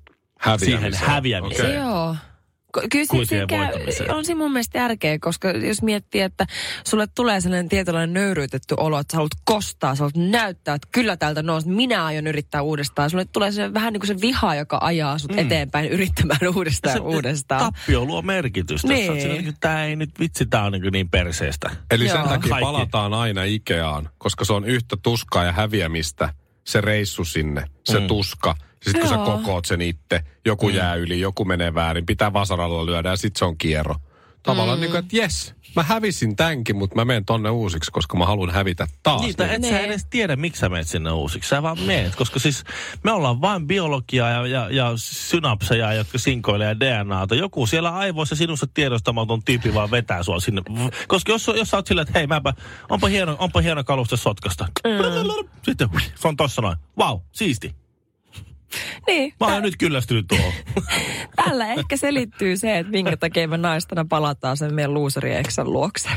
Siihen 0.56 0.94
häviämiseen. 0.94 1.82
Okay. 1.82 1.90
Joo. 1.90 2.16
Kyllä 2.90 3.24
se, 3.24 3.24
se 3.24 3.46
käy, 3.48 4.08
on 4.08 4.24
se 4.24 4.34
mun 4.34 4.52
mielestä 4.52 4.78
tärkeä, 4.78 5.18
koska 5.18 5.50
jos 5.50 5.82
miettii, 5.82 6.20
että 6.20 6.46
sulle 6.88 7.06
tulee 7.14 7.40
sellainen 7.40 7.68
tietynlainen 7.68 8.12
nöyryytetty 8.12 8.74
olo, 8.76 8.98
että 8.98 9.12
sä 9.12 9.16
haluat 9.16 9.32
kostaa, 9.44 9.94
sä 9.94 9.98
haluat 9.98 10.30
näyttää, 10.30 10.74
että 10.74 10.88
kyllä 10.92 11.16
täältä 11.16 11.42
nousi, 11.42 11.68
minä 11.68 12.04
aion 12.04 12.26
yrittää 12.26 12.62
uudestaan. 12.62 13.10
Sulle 13.10 13.24
tulee 13.24 13.52
se 13.52 13.74
vähän 13.74 13.92
niin 13.92 14.00
kuin 14.00 14.08
se 14.08 14.20
viha, 14.20 14.54
joka 14.54 14.78
ajaa 14.82 15.18
sut 15.18 15.32
mm. 15.32 15.38
eteenpäin 15.38 15.90
yrittämään 15.90 16.40
uudestaan 16.56 16.96
ja 16.96 17.02
uudestaan. 17.02 17.72
Tappio 17.72 18.04
luo 18.04 18.22
merkitystä. 18.22 18.88
Niin. 18.88 19.54
Tämä 19.60 19.84
ei 19.84 19.96
nyt, 19.96 20.10
vitsi, 20.18 20.46
tämä 20.46 20.64
on 20.64 20.72
niin, 20.72 20.92
niin 20.92 21.10
perseestä. 21.10 21.70
Eli 21.90 22.06
Joo. 22.06 22.16
sen 22.16 22.28
takia 22.28 22.50
Kaikki. 22.50 22.64
palataan 22.64 23.14
aina 23.14 23.44
Ikeaan, 23.44 24.08
koska 24.18 24.44
se 24.44 24.52
on 24.52 24.64
yhtä 24.64 24.96
tuskaa 25.02 25.44
ja 25.44 25.52
häviämistä, 25.52 26.34
se 26.64 26.80
reissu 26.80 27.24
sinne, 27.24 27.64
se 27.84 28.00
mm. 28.00 28.06
tuska– 28.06 28.54
sitten 28.82 29.00
kun 29.00 29.10
sä 29.10 29.16
kokoot 29.16 29.64
sen 29.64 29.80
itse, 29.80 30.20
joku 30.44 30.68
mm. 30.68 30.74
jää 30.74 30.94
yli, 30.94 31.20
joku 31.20 31.44
menee 31.44 31.74
väärin, 31.74 32.06
pitää 32.06 32.32
vasaralla 32.32 32.86
lyödä 32.86 33.08
ja 33.08 33.16
sitten 33.16 33.38
se 33.38 33.44
on 33.44 33.58
kierro. 33.58 33.94
Tavallaan 34.42 34.78
mm. 34.78 34.80
niin 34.80 34.90
kuin, 34.90 34.98
että 34.98 35.16
jes, 35.16 35.54
mä 35.76 35.82
hävisin 35.82 36.36
tämänkin, 36.36 36.76
mutta 36.76 36.96
mä 36.96 37.04
menen 37.04 37.24
tonne 37.24 37.50
uusiksi, 37.50 37.90
koska 37.90 38.18
mä 38.18 38.26
haluan 38.26 38.50
hävitä 38.50 38.86
taas. 39.02 39.20
Niin, 39.20 39.36
tai 39.36 39.54
et 39.54 39.64
sä 39.64 39.80
edes 39.80 40.06
tiedä, 40.10 40.36
miksi 40.36 40.60
sä 40.60 40.68
menet 40.68 40.88
sinne 40.88 41.10
uusiksi. 41.10 41.48
Sä 41.48 41.62
vaan 41.62 41.80
meet, 41.80 42.16
koska 42.16 42.38
siis 42.38 42.64
me 43.04 43.12
ollaan 43.12 43.40
vain 43.40 43.66
biologiaa 43.66 44.30
ja, 44.30 44.46
ja, 44.46 44.68
ja 44.70 44.92
synapseja, 44.96 45.92
jotka 45.92 46.18
sinkoilee 46.18 46.76
DNAta. 46.80 47.34
Joku 47.34 47.66
siellä 47.66 47.90
aivoissa 47.96 48.36
sinussa 48.36 48.66
tiedostamaton 48.74 49.42
tyyppi 49.44 49.74
vaan 49.74 49.90
vetää 49.90 50.22
sua 50.22 50.40
sinne. 50.40 50.62
Koska 51.08 51.32
jos, 51.32 51.46
jos 51.56 51.70
sä 51.70 51.76
oot 51.76 51.86
silleen, 51.86 52.08
että 52.08 52.18
hei, 52.18 52.26
mäpä, 52.26 52.54
onpa 52.88 53.06
hieno, 53.08 53.36
onpa 53.38 53.60
hieno 53.60 53.84
kaluste 53.84 54.16
sotkasta. 54.16 54.68
Mm. 54.84 55.48
Sitten 55.62 55.88
se 56.14 56.28
on 56.28 56.36
tossa 56.36 56.62
noin. 56.62 56.76
Vau, 56.98 57.14
wow, 57.14 57.20
siisti. 57.32 57.81
Niin. 59.06 59.34
Mä 59.40 59.46
oon 59.46 59.62
nyt 59.62 59.76
kyllästynyt 59.76 60.26
tuohon. 60.28 60.52
Tällä 61.44 61.72
ehkä 61.72 61.96
selittyy 61.96 62.56
se, 62.56 62.78
että 62.78 62.92
minkä 62.92 63.16
takia 63.16 63.48
me 63.48 63.56
naistana 63.56 64.04
palataan 64.08 64.56
sen 64.56 64.74
meidän 64.74 64.94
luusarieksän 64.94 65.72
luokse. 65.72 66.08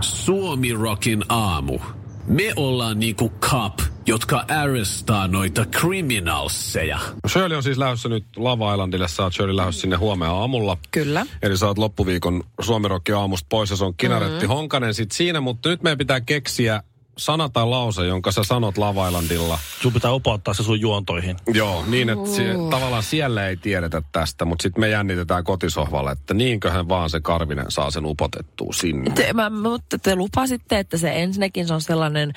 Suomi 0.00 0.72
Rockin 0.72 1.24
aamu. 1.28 1.78
Me 2.26 2.52
ollaan 2.56 2.98
niinku 2.98 3.32
cop, 3.40 3.78
jotka 4.06 4.44
arrestaa 4.48 5.28
noita 5.28 5.64
criminalseja. 5.64 6.98
Shirley 7.28 7.56
on 7.56 7.62
siis 7.62 7.78
lähdössä 7.78 8.08
nyt 8.08 8.24
Lava 8.36 8.72
Islandille. 8.72 9.08
Sä 9.08 9.22
oot 9.22 9.34
Shirley 9.34 9.56
lähdössä 9.56 9.80
sinne 9.80 9.96
huomenna 9.96 10.34
aamulla. 10.34 10.76
Kyllä. 10.90 11.26
Eli 11.42 11.56
sä 11.56 11.66
oot 11.66 11.78
loppuviikon 11.78 12.44
Suomi 12.60 12.88
Rockin 12.88 13.16
aamusta 13.16 13.46
pois 13.48 13.70
ja 13.70 13.76
se 13.76 13.84
on 13.84 13.94
Kinaretti 13.96 14.34
mm-hmm. 14.34 14.48
Honkanen 14.48 14.94
sit 14.94 15.12
siinä. 15.12 15.40
Mutta 15.40 15.68
nyt 15.68 15.82
meidän 15.82 15.98
pitää 15.98 16.20
keksiä 16.20 16.82
sana 17.20 17.48
tai 17.48 17.66
lause, 17.66 18.06
jonka 18.06 18.32
sä 18.32 18.44
sanot 18.44 18.78
Lavailandilla. 18.78 19.58
Sun 19.82 19.92
pitää 19.92 20.12
upouttaa 20.12 20.54
se 20.54 20.62
sun 20.62 20.80
juontoihin. 20.80 21.36
Joo, 21.46 21.84
niin 21.86 22.10
että 22.10 22.30
sie, 22.30 22.54
tavallaan 22.70 23.02
siellä 23.02 23.48
ei 23.48 23.56
tiedetä 23.56 24.02
tästä, 24.12 24.44
mutta 24.44 24.62
sitten 24.62 24.80
me 24.80 24.88
jännitetään 24.88 25.44
kotisohvalle, 25.44 26.12
että 26.12 26.34
niinköhän 26.34 26.88
vaan 26.88 27.10
se 27.10 27.20
Karvinen 27.20 27.66
saa 27.68 27.90
sen 27.90 28.06
upotettua 28.06 28.72
sinne. 28.72 29.10
Te, 29.10 29.32
mä, 29.32 29.50
mutta 29.50 29.98
te 29.98 30.16
lupasitte, 30.16 30.78
että 30.78 30.96
se 30.96 31.22
ensinnäkin 31.22 31.66
se 31.66 31.74
on 31.74 31.80
sellainen, 31.80 32.32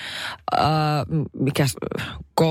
äh, 0.57 0.61
mikä 1.39 1.65
K 2.35 2.41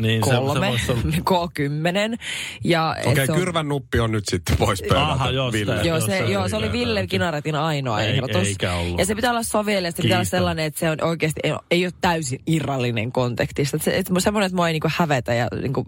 niin, 0.00 0.20
kolme, 0.20 0.72
se, 0.86 0.86
se 0.86 1.18
K10. 1.18 2.18
Ja 2.64 2.96
Okei, 3.06 3.24
okay, 3.24 3.36
kyrvän 3.36 3.68
nuppi 3.68 4.00
on 4.00 4.12
nyt 4.12 4.24
sitten 4.28 4.56
pois 4.56 4.82
pöydältä. 4.82 5.12
Aha, 5.12 5.30
joo, 5.30 5.52
Ville. 5.52 5.82
Joo, 5.82 6.00
se, 6.00 6.18
joo, 6.18 6.48
se 6.48 6.56
oli 6.56 6.72
Ville 6.72 7.06
Kinaretin 7.06 7.54
ainoa 7.54 8.00
ei, 8.00 8.10
ehdotus. 8.10 8.48
Eikä 8.48 8.74
ollut. 8.74 8.98
Ja 8.98 9.06
se 9.06 9.14
pitää 9.14 9.30
olla 9.30 9.42
sovelias, 9.42 9.94
se 9.96 10.02
pitää 10.02 10.18
olla 10.18 10.24
sellainen, 10.24 10.64
että 10.64 10.80
se 10.80 10.90
on 10.90 10.96
oikeasti, 11.02 11.40
ei, 11.44 11.52
ei 11.70 11.86
ole 11.86 11.92
täysin 12.00 12.40
irrallinen 12.46 13.12
kontekstista. 13.12 13.78
Se, 13.78 13.96
että 13.96 14.20
semmoinen, 14.20 14.46
että 14.46 14.56
mua 14.56 14.68
ei 14.68 14.72
niinku 14.72 14.88
hävetä 14.96 15.34
ja 15.34 15.48
niinku 15.62 15.86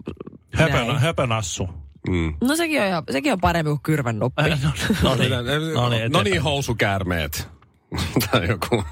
Höpön, 0.53 0.99
höpönassu. 0.99 1.69
Mm. 2.09 2.33
No 2.41 2.55
sekin 2.55 2.81
on, 2.81 2.87
ihan, 2.87 3.03
sekin 3.11 3.33
on 3.33 3.41
parempi 3.41 3.69
kuin 3.69 3.79
kyrvän 3.83 4.19
nuppi. 4.19 4.41
no 5.03 5.15
niin, 5.15 5.31
no 5.73 5.89
niin, 5.89 6.11
no 6.11 6.23
niin 6.23 6.41
housukäärmeet. 6.41 7.47
tai 8.31 8.47
joku. 8.47 8.83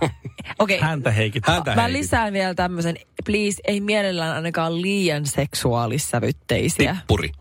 Okei. 0.61 0.77
Okay. 0.77 0.89
Häntä 0.89 1.11
heikit. 1.11 1.47
Häntä 1.47 1.75
Mä 1.75 1.91
lisään 1.91 2.33
vielä 2.33 2.55
tämmöisen, 2.55 2.95
please, 3.25 3.61
ei 3.67 3.81
mielellään 3.81 4.35
ainakaan 4.35 4.81
liian 4.81 5.25
seksuaalissävytteisiä. 5.25 6.95
Tippuri. 6.95 7.31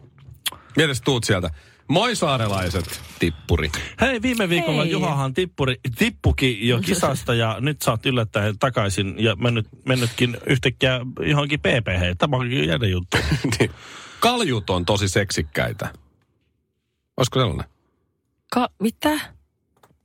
Mietes 0.77 1.01
tuut 1.01 1.25
sieltä. 1.25 1.51
Moi 1.89 2.17
saarelaiset, 2.17 3.01
tippuri. 3.19 3.71
Hei, 4.01 4.23
viime 4.23 4.49
viikolla 4.49 4.83
Hei. 4.83 4.93
Juhahan 4.93 5.35
tippuri, 5.35 5.81
tippukin 5.99 6.69
jo 6.69 6.81
kisasta 6.81 7.35
ja 7.35 7.57
nyt 7.61 7.83
sä 7.83 7.91
oot 7.91 8.07
yllättäen 8.07 8.59
takaisin 8.59 9.15
ja 9.19 9.37
mennyt, 9.37 9.69
mennytkin 9.85 10.37
yhtäkkiä 10.47 11.01
johonkin 11.29 11.61
PP. 11.61 12.19
Tämä 12.19 12.37
onkin 12.37 12.69
jännä 12.69 12.87
juttu. 12.87 13.17
Niin. 13.59 13.71
Kaljut 14.21 14.71
on 14.71 14.85
tosi 14.85 15.09
seksikkäitä. 15.09 15.89
Olisiko 17.17 17.41
sellainen? 17.41 17.67
Ka- 18.53 18.71
mitä? 18.79 19.21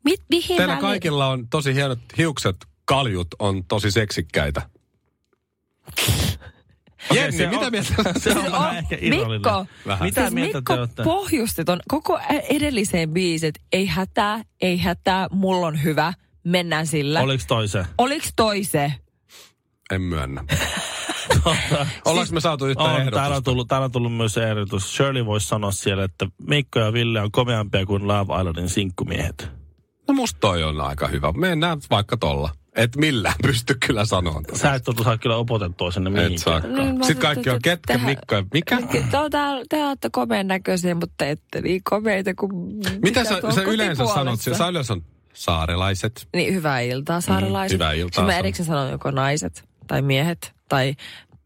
Mit, 0.04 0.22
mihin 0.30 0.58
Teillä 0.58 0.76
kaikilla 0.76 1.28
on 1.28 1.48
tosi 1.50 1.74
hienot 1.74 2.00
hiukset. 2.18 2.56
Kaljut 2.86 3.28
on 3.40 3.66
tosi 3.66 3.92
seksikkäitä. 3.92 4.62
Okei, 7.12 7.22
Jenni, 7.24 7.38
se 7.38 7.48
mitä 7.48 7.66
on- 7.66 7.72
mieltä? 7.72 7.94
Se 7.94 8.02
on 8.08 8.14
Siis 8.22 8.54
on- 8.54 8.76
ehkä. 8.78 8.98
Mikko, 9.02 9.66
Vähän. 9.88 10.08
Mitä 10.08 10.22
siis 10.22 10.34
mieltä 10.34 10.58
Mikko 10.58 10.74
te 10.74 10.80
olette? 10.80 11.04
pohjusti 11.04 11.66
ton 11.66 11.80
koko 11.88 12.20
edelliseen 12.50 13.10
biisit. 13.10 13.56
Ei 13.72 13.86
hätää, 13.86 14.42
ei 14.62 14.78
hätää, 14.78 15.28
mulla 15.32 15.68
on 15.68 15.84
hyvä, 15.84 16.14
mennään 16.44 16.88
sillä. 16.88 17.22
Oliko 17.22 17.44
toi 17.48 17.68
se? 17.68 17.86
Oliks 17.98 18.34
toi 18.36 18.64
se? 18.64 18.94
En 19.92 20.02
myönnä. 20.02 20.44
Ollaanko 22.06 22.34
me 22.34 22.42
saatu 22.42 22.66
yhtä 22.66 22.84
On, 22.84 23.12
täällä, 23.12 23.36
on 23.36 23.44
tullut, 23.44 23.68
täällä 23.68 23.86
on 23.86 23.92
tullut 23.92 24.16
myös 24.18 24.34
se 24.34 24.50
ehdotus. 24.50 24.96
Shirley 24.96 25.26
voisi 25.26 25.48
sanoa 25.48 25.72
siellä, 25.72 26.04
että 26.04 26.28
Mikko 26.48 26.80
ja 26.80 26.94
Ville 26.94 27.22
on 27.22 27.32
komeampia 27.32 27.86
kuin 27.86 28.08
Love 28.08 28.34
Islandin 28.40 28.70
sinkkumiehet. 28.70 29.50
No 30.08 30.14
musta 30.14 30.40
toi 30.40 30.64
on 30.64 30.82
aika 30.82 31.08
hyvä. 31.08 31.32
Mennään 31.32 31.80
vaikka 31.90 32.18
tolla. 32.18 32.50
Et 32.76 32.96
millään 32.96 33.36
pysty 33.48 33.76
kyllä 33.88 34.06
sanoa. 34.06 34.42
Sä 34.54 34.74
et 34.74 34.84
saa 35.04 35.18
kyllä 35.18 35.36
opetettua 35.38 35.92
sinne 35.92 36.10
Et 36.10 36.14
mihinkään. 36.14 36.40
saakaan. 36.40 36.76
Niin, 36.76 36.98
mä 36.98 37.06
Sitten 37.06 37.22
kaikki 37.22 37.50
on 37.50 37.62
ketkä, 37.62 37.94
tähän- 37.94 38.06
Mikko 38.06 38.36
ja 38.36 38.44
mikä? 38.54 38.78
Te, 38.82 39.06
te 39.70 39.86
olette 39.86 40.10
komean 40.12 40.48
näköisiä, 40.48 40.96
mutta 40.96 41.26
ette 41.26 41.62
niin 41.62 41.82
komeita 41.90 42.34
kuin... 42.34 42.52
Mitä 43.02 43.24
sä, 43.24 43.42
sä 43.56 43.62
yleensä 43.62 44.06
sanot? 44.14 44.40
Sä 44.42 44.68
yleensä 44.68 44.94
on 44.94 45.02
saarelaiset. 45.34 46.28
Niin, 46.36 46.54
hyvää 46.54 46.80
iltaa, 46.80 47.22
saarelaiset. 47.22 47.76
Mm, 47.76 47.84
hyvää 47.84 47.94
iltaa, 47.94 48.08
Sitten 48.08 48.24
mä 48.24 48.32
sanon. 48.32 48.40
erikseen 48.40 48.66
sanon 48.68 48.92
joko 48.92 49.12
naiset 49.12 49.64
tai 49.88 50.02
miehet 50.02 50.54
tai 50.70 50.96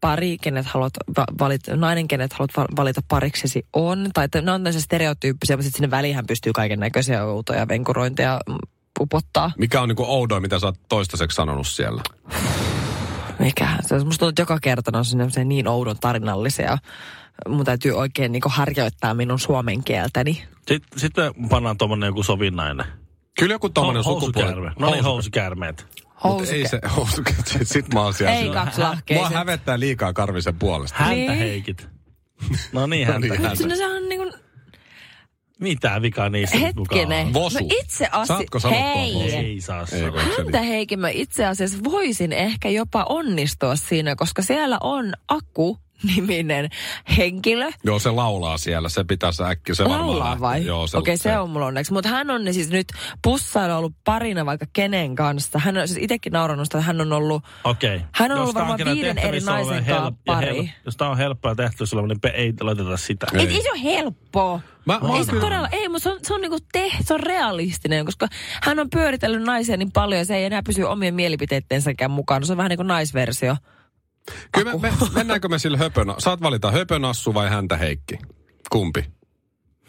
pari, 0.00 0.36
kenet 0.42 0.66
haluat 0.66 0.92
va- 1.16 1.26
valita, 1.40 1.76
nainen, 1.76 2.08
kenet 2.08 2.32
haluat 2.32 2.50
va- 2.56 2.76
valita 2.76 3.00
pariksesi 3.08 3.66
on. 3.72 4.10
Tai 4.14 4.24
että 4.24 4.40
ne 4.42 4.50
on 4.52 4.60
tämmöisiä 4.60 4.80
stereotyyppisiä, 4.80 5.56
mutta 5.56 5.64
sitten 5.64 5.78
sinne 5.78 5.90
väliin 5.90 6.26
pystyy 6.26 6.52
kaiken 6.52 6.80
näköisiä 6.80 7.24
outoja 7.24 7.68
venkurointeja 7.68 8.40
mm, 9.00 9.04
upottaa. 9.04 9.52
Mikä 9.58 9.80
on 9.80 9.88
niinku 9.88 10.04
oudoin, 10.08 10.42
mitä 10.42 10.58
sä 10.58 10.66
oot 10.66 10.80
toistaiseksi 10.88 11.34
sanonut 11.34 11.66
siellä? 11.66 12.02
Mikähän 13.38 13.78
se 13.82 13.94
on? 13.94 14.06
Musta 14.06 14.18
tuntuu, 14.18 14.28
että 14.28 14.42
joka 14.42 14.58
kerta 14.62 14.98
on 14.98 15.04
semmoisia 15.04 15.44
niin 15.44 15.68
oudon 15.68 15.96
tarinallisia. 16.00 16.78
Mun 17.48 17.64
täytyy 17.64 17.92
oikein 17.92 18.32
niin 18.32 18.42
harjoittaa 18.46 19.14
minun 19.14 19.38
suomen 19.38 19.84
kieltäni. 19.84 20.42
Sitten, 20.68 20.80
sitten 21.00 21.32
pannaan 21.50 21.78
tuommoinen 21.78 22.06
joku 22.06 22.22
sovinnainen. 22.22 22.86
Kyllä 23.38 23.54
joku 23.54 23.68
tommonen 23.68 24.04
sukupuoli. 24.04 24.46
Housukäärme. 24.46 24.72
No 24.78 24.90
niin, 24.90 25.04
housukäärmeet. 25.04 25.86
Mut 26.24 26.48
ei 26.48 26.68
se 26.68 26.80
housukäärme. 26.96 27.42
Sit, 27.46 27.68
sit 27.68 27.94
mä 27.94 28.02
oon 28.02 28.14
siellä. 28.14 28.34
Ei 28.36 28.50
kaksi 28.50 28.80
lahkeiset. 28.80 29.28
Mua 29.28 29.38
hävettää 29.38 29.80
liikaa 29.80 30.12
Karvisen 30.12 30.58
puolesta. 30.58 30.96
Häntä 30.98 31.14
Niin. 31.14 31.32
heikit. 31.38 31.88
No 32.72 32.86
niin, 32.86 33.06
No 33.06 33.12
häntä. 33.12 33.28
niin, 33.28 33.42
häntä. 33.42 33.66
No 33.66 33.76
se 33.76 33.86
on 33.86 34.08
niin 34.08 34.20
kuin, 34.20 34.32
Mitä 35.60 36.02
vikaa 36.02 36.28
niistä 36.28 36.58
nyt 36.58 36.76
mukaan 36.76 36.98
hetkinen. 36.98 37.26
on? 37.26 37.34
Vosu. 37.34 37.58
Mä 37.58 37.66
itse 37.80 38.04
asiassa... 38.06 38.24
Saatko 38.34 38.58
sanottua 38.58 38.92
Hei! 38.94 39.14
vosu? 39.14 39.36
Ei 39.36 39.60
saa 39.60 39.86
sanoa. 39.86 40.22
Häntä 40.38 40.62
Heikin 40.62 41.00
mä 41.00 41.08
itse 41.08 41.46
asiassa 41.46 41.78
voisin 41.84 42.32
ehkä 42.32 42.68
jopa 42.68 43.06
onnistua 43.08 43.76
siinä, 43.76 44.16
koska 44.16 44.42
siellä 44.42 44.78
on 44.80 45.12
Aku 45.28 45.78
niminen 46.02 46.68
henkilö. 47.16 47.70
Joo, 47.84 47.98
se 47.98 48.10
laulaa 48.10 48.58
siellä. 48.58 48.88
Se 48.88 49.04
äkkiä. 49.50 49.74
Se 49.74 49.84
varmaan 49.84 50.00
Laulaa 50.00 50.24
lähtee. 50.24 50.40
vai? 50.40 50.66
Joo, 50.66 50.86
se, 50.86 50.96
Okei, 50.96 51.16
se, 51.16 51.38
on 51.38 51.50
mulla 51.50 51.66
onneksi. 51.66 51.92
Mutta 51.92 52.08
hän 52.08 52.30
on 52.30 52.54
siis 52.54 52.70
nyt 52.70 52.88
pussailu 53.22 53.74
ollut 53.74 53.92
parina 54.04 54.46
vaikka 54.46 54.66
kenen 54.72 55.14
kanssa. 55.14 55.58
Hän 55.58 55.76
on 55.78 55.88
siis 55.88 55.98
itsekin 56.02 56.32
naurannut 56.32 56.66
sitä, 56.66 56.78
että 56.78 56.86
hän 56.86 57.00
on 57.00 57.12
ollut... 57.12 57.44
Okei. 57.64 58.00
Hän 58.12 58.30
on 58.32 58.36
Jos 58.36 58.42
ollut 58.42 58.54
varmaan 58.54 58.78
viiden 58.94 59.18
eri 59.18 59.40
naisen 59.40 59.84
kanssa 59.84 60.12
pari. 60.26 60.60
help- 60.62 60.68
Jos 60.84 60.96
tää 60.96 61.08
on 61.08 61.16
helppoa 61.16 61.54
tehty 61.54 61.86
sulla, 61.86 62.06
niin 62.06 62.20
pe- 62.20 62.28
ei 62.34 62.52
laiteta 62.60 62.96
sitä. 62.96 63.26
Ei. 63.34 63.40
Ei, 63.40 63.54
ei 63.54 63.62
se 63.62 63.70
ole 63.70 63.82
helppoa. 63.82 64.60
Mä- 64.84 64.98
mä 65.02 65.16
ei 65.16 65.24
se 65.24 65.30
kyllä- 65.30 65.44
todella, 65.44 65.68
ei, 65.72 65.88
mutta 65.88 66.02
se 66.02 66.10
on, 66.10 66.18
se 66.22 66.34
on 66.34 66.40
niinku 66.40 66.58
te, 66.72 66.90
se 67.04 67.14
on 67.14 67.20
realistinen, 67.20 68.04
koska 68.04 68.28
hän 68.62 68.78
on 68.78 68.90
pyöritellyt 68.90 69.42
naisia 69.42 69.76
niin 69.76 69.92
paljon 69.92 70.18
ja 70.18 70.24
se 70.24 70.36
ei 70.36 70.44
enää 70.44 70.62
pysy 70.62 70.82
omien 70.82 71.14
mielipiteittensäkään 71.14 72.10
mukaan. 72.10 72.46
Se 72.46 72.52
on 72.52 72.56
vähän 72.56 72.70
niin 72.70 72.76
kuin 72.78 72.86
naisversio. 72.86 73.56
Kyllä 74.52 74.72
me, 74.72 74.78
me, 74.78 74.92
mennäänkö 75.14 75.48
me 75.48 75.58
sillä 75.58 75.78
höpönä? 75.78 76.14
Saat 76.18 76.42
valita 76.42 76.70
höpönassu 76.70 77.34
vai 77.34 77.48
häntä 77.50 77.76
Heikki? 77.76 78.18
Kumpi? 78.70 79.04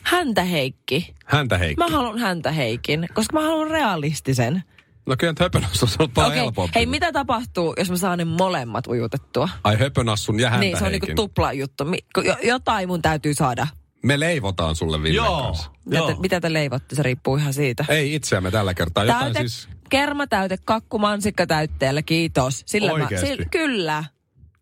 Häntä 0.03 0.43
Heikki. 0.43 1.15
Häntä 1.25 1.57
Heikki. 1.57 1.83
Mä 1.83 1.87
haluan 1.97 2.17
häntä 2.19 2.51
Heikin, 2.51 3.07
koska 3.13 3.39
mä 3.39 3.45
haluan 3.45 3.71
realistisen. 3.71 4.63
No 5.05 5.15
kyllä 5.19 5.33
höpönassu 5.39 5.85
on 5.99 6.11
paljon 6.11 6.31
Okei, 6.31 6.41
helpompi. 6.41 6.71
hei 6.75 6.85
mitä 6.85 7.11
tapahtuu, 7.11 7.73
jos 7.77 7.89
mä 7.89 7.97
saan 7.97 8.17
ne 8.17 8.25
molemmat 8.25 8.87
ujutettua? 8.87 9.49
Ai 9.63 9.79
höpönassun 9.79 10.39
ja 10.39 10.49
häntä 10.49 10.59
niin, 10.59 10.77
se 10.77 10.83
on 10.83 10.91
Heikin. 10.91 11.07
niinku 11.07 11.21
tupla 11.21 11.53
juttu. 11.53 11.85
Mi- 11.85 11.97
jo- 12.23 12.37
jotain 12.43 12.87
mun 12.87 13.01
täytyy 13.01 13.33
saada. 13.33 13.67
Me 14.03 14.19
leivotaan 14.19 14.75
sulle 14.75 14.97
Villen 15.03 15.15
Joo. 15.15 15.41
kanssa. 15.43 15.71
Mitä 15.85 16.01
te, 16.05 16.11
Joo. 16.11 16.19
mitä 16.21 16.41
te 16.41 16.53
leivotte, 16.53 16.95
se 16.95 17.03
riippuu 17.03 17.35
ihan 17.35 17.53
siitä. 17.53 17.85
Ei 17.89 18.15
itseämme 18.15 18.51
tällä 18.51 18.73
kertaa. 18.73 19.03
Jotain 19.03 19.33
Täyte, 19.33 19.39
siis... 19.49 19.69
kermatäyte, 19.89 20.57
kakku, 20.65 20.99
mansikka 20.99 21.47
täytteellä, 21.47 22.01
kiitos. 22.01 22.63
Sillä 22.65 22.91
Oikeesti? 22.93 23.27
Mä, 23.27 23.33
sillä, 23.35 23.45
kyllä. 23.51 24.03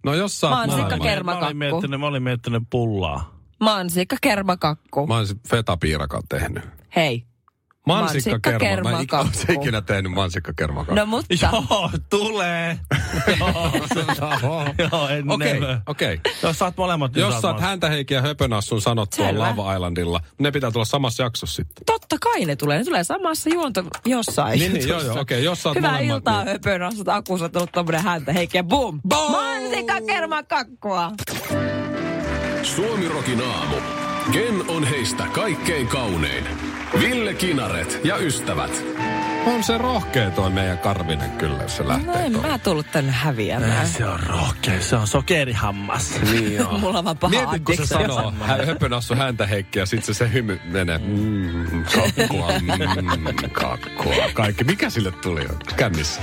No 0.06 0.14
jos 0.14 0.40
sä 0.40 0.50
Mansikka 0.50 0.82
maailman- 0.82 1.02
kerma- 1.02 1.32
Mä 1.32 1.38
olin 1.38 1.48
kermakakku. 1.48 1.58
miettinyt, 1.80 2.00
mä 2.00 2.08
olin 2.08 2.24
miettinyt 2.24 2.64
pullaa. 2.70 3.40
Mansikka, 3.60 4.16
kermakakku. 4.22 5.08
Mä 5.08 5.14
oon 5.16 5.28
sit 5.28 5.38
fetapiirakan 5.50 6.22
tehnyt. 6.30 6.64
Hei. 6.96 7.26
Mansikka 7.88 8.52
kerma. 8.60 8.92
Mä 8.92 9.00
en 9.00 9.56
ikinä, 9.62 9.82
tehnyt 9.92 10.12
mansikka 10.12 10.54
kermakakku. 10.56 10.96
No 10.96 11.06
mutta, 11.06 11.34
Joo, 11.42 11.90
tulee. 12.10 12.80
Joo, 14.92 15.08
en 15.18 15.32
Okei, 15.32 15.60
okei. 15.88 16.20
Jos 16.44 16.60
saat 16.60 16.78
molemmat, 16.78 17.14
niin 17.14 17.22
Jos 17.22 17.42
saat 17.42 17.62
häntä 17.62 17.90
Heikki 17.90 18.14
ja 18.14 18.22
Höpönassun 18.22 18.82
sanottua 18.82 19.26
Selvä. 19.26 19.40
Lava 19.50 19.74
Islandilla, 19.74 20.22
ne 20.40 20.52
pitää 20.52 20.72
tulla 20.72 20.86
samassa 20.86 21.24
jaksossa 21.24 21.56
sitten. 21.56 21.84
Totta 21.86 21.99
kai 22.22 22.46
ne 22.46 22.56
tulee. 22.56 22.78
Ne 22.78 22.84
tulee 22.84 23.04
samassa 23.04 23.50
juonto 23.50 23.84
jossain. 24.06 24.60
Niin, 24.60 24.74
niin, 24.74 24.88
joo, 24.88 25.02
joo, 25.02 25.20
okei, 25.20 25.44
jos 25.44 25.66
Hyvää 25.76 25.92
molemmat, 25.92 26.16
iltaa, 26.16 26.44
niin- 26.44 26.52
höpön 26.52 26.82
asut 26.84 27.08
akussa 27.08 27.46
on 27.46 27.52
tullut 27.52 27.72
tommonen 27.72 28.04
häntä, 28.04 28.34
Heikki, 28.34 28.58
ja 28.58 28.64
boom! 28.64 29.02
Boom! 29.08 29.32
Mantika 29.32 30.02
kerma 30.02 30.44
kakkua! 30.44 31.12
Suomirokin 32.64 33.42
aamu. 33.42 33.76
Ken 34.32 34.70
on 34.70 34.84
heistä 34.84 35.24
kaikkein 35.34 35.88
kaunein? 35.88 36.44
Ville 37.00 37.34
Kinaret 37.34 38.00
ja 38.04 38.18
ystävät. 38.18 38.84
On 39.46 39.64
se 39.64 39.78
rohkea 39.78 40.32
toi 40.32 40.50
meidän 40.50 40.78
Karvinen 40.78 41.32
kyllä, 41.32 41.64
jos 41.64 41.78
se 41.78 41.84
No 41.84 41.90
lähtee 41.90 42.26
en 42.26 42.32
tuohon. 42.34 42.52
mä 42.52 42.58
tullut 42.60 42.86
tänne 42.92 43.12
häviämään. 43.12 43.88
Se 43.88 44.06
on 44.06 44.20
rohkea, 44.20 44.82
se 44.82 44.96
on 44.96 45.08
sokerihammas. 45.08 46.22
Niin 46.32 46.56
joo. 46.56 46.78
Mulla 46.80 47.00
on 47.00 47.06
vaan 47.06 47.18
paha 47.18 47.32
Mietit, 47.32 47.64
kun 47.66 47.78
se 47.78 47.86
sanoo, 47.86 48.34
hä- 48.42 48.66
höpönassu 48.66 49.16
häntä 49.16 49.48
Heikki 49.48 49.80
ja 49.80 49.86
sitten 49.86 50.16
se, 50.16 50.18
se 50.18 50.34
hymy 50.34 50.60
menee. 50.66 50.98
Mm, 50.98 51.84
kakkua, 51.96 52.48
mm, 52.62 53.50
kakkua. 53.52 54.14
Kaikki. 54.34 54.64
Mikä 54.64 54.90
sille 54.90 55.12
tuli 55.12 55.48
kännissä? 55.76 56.22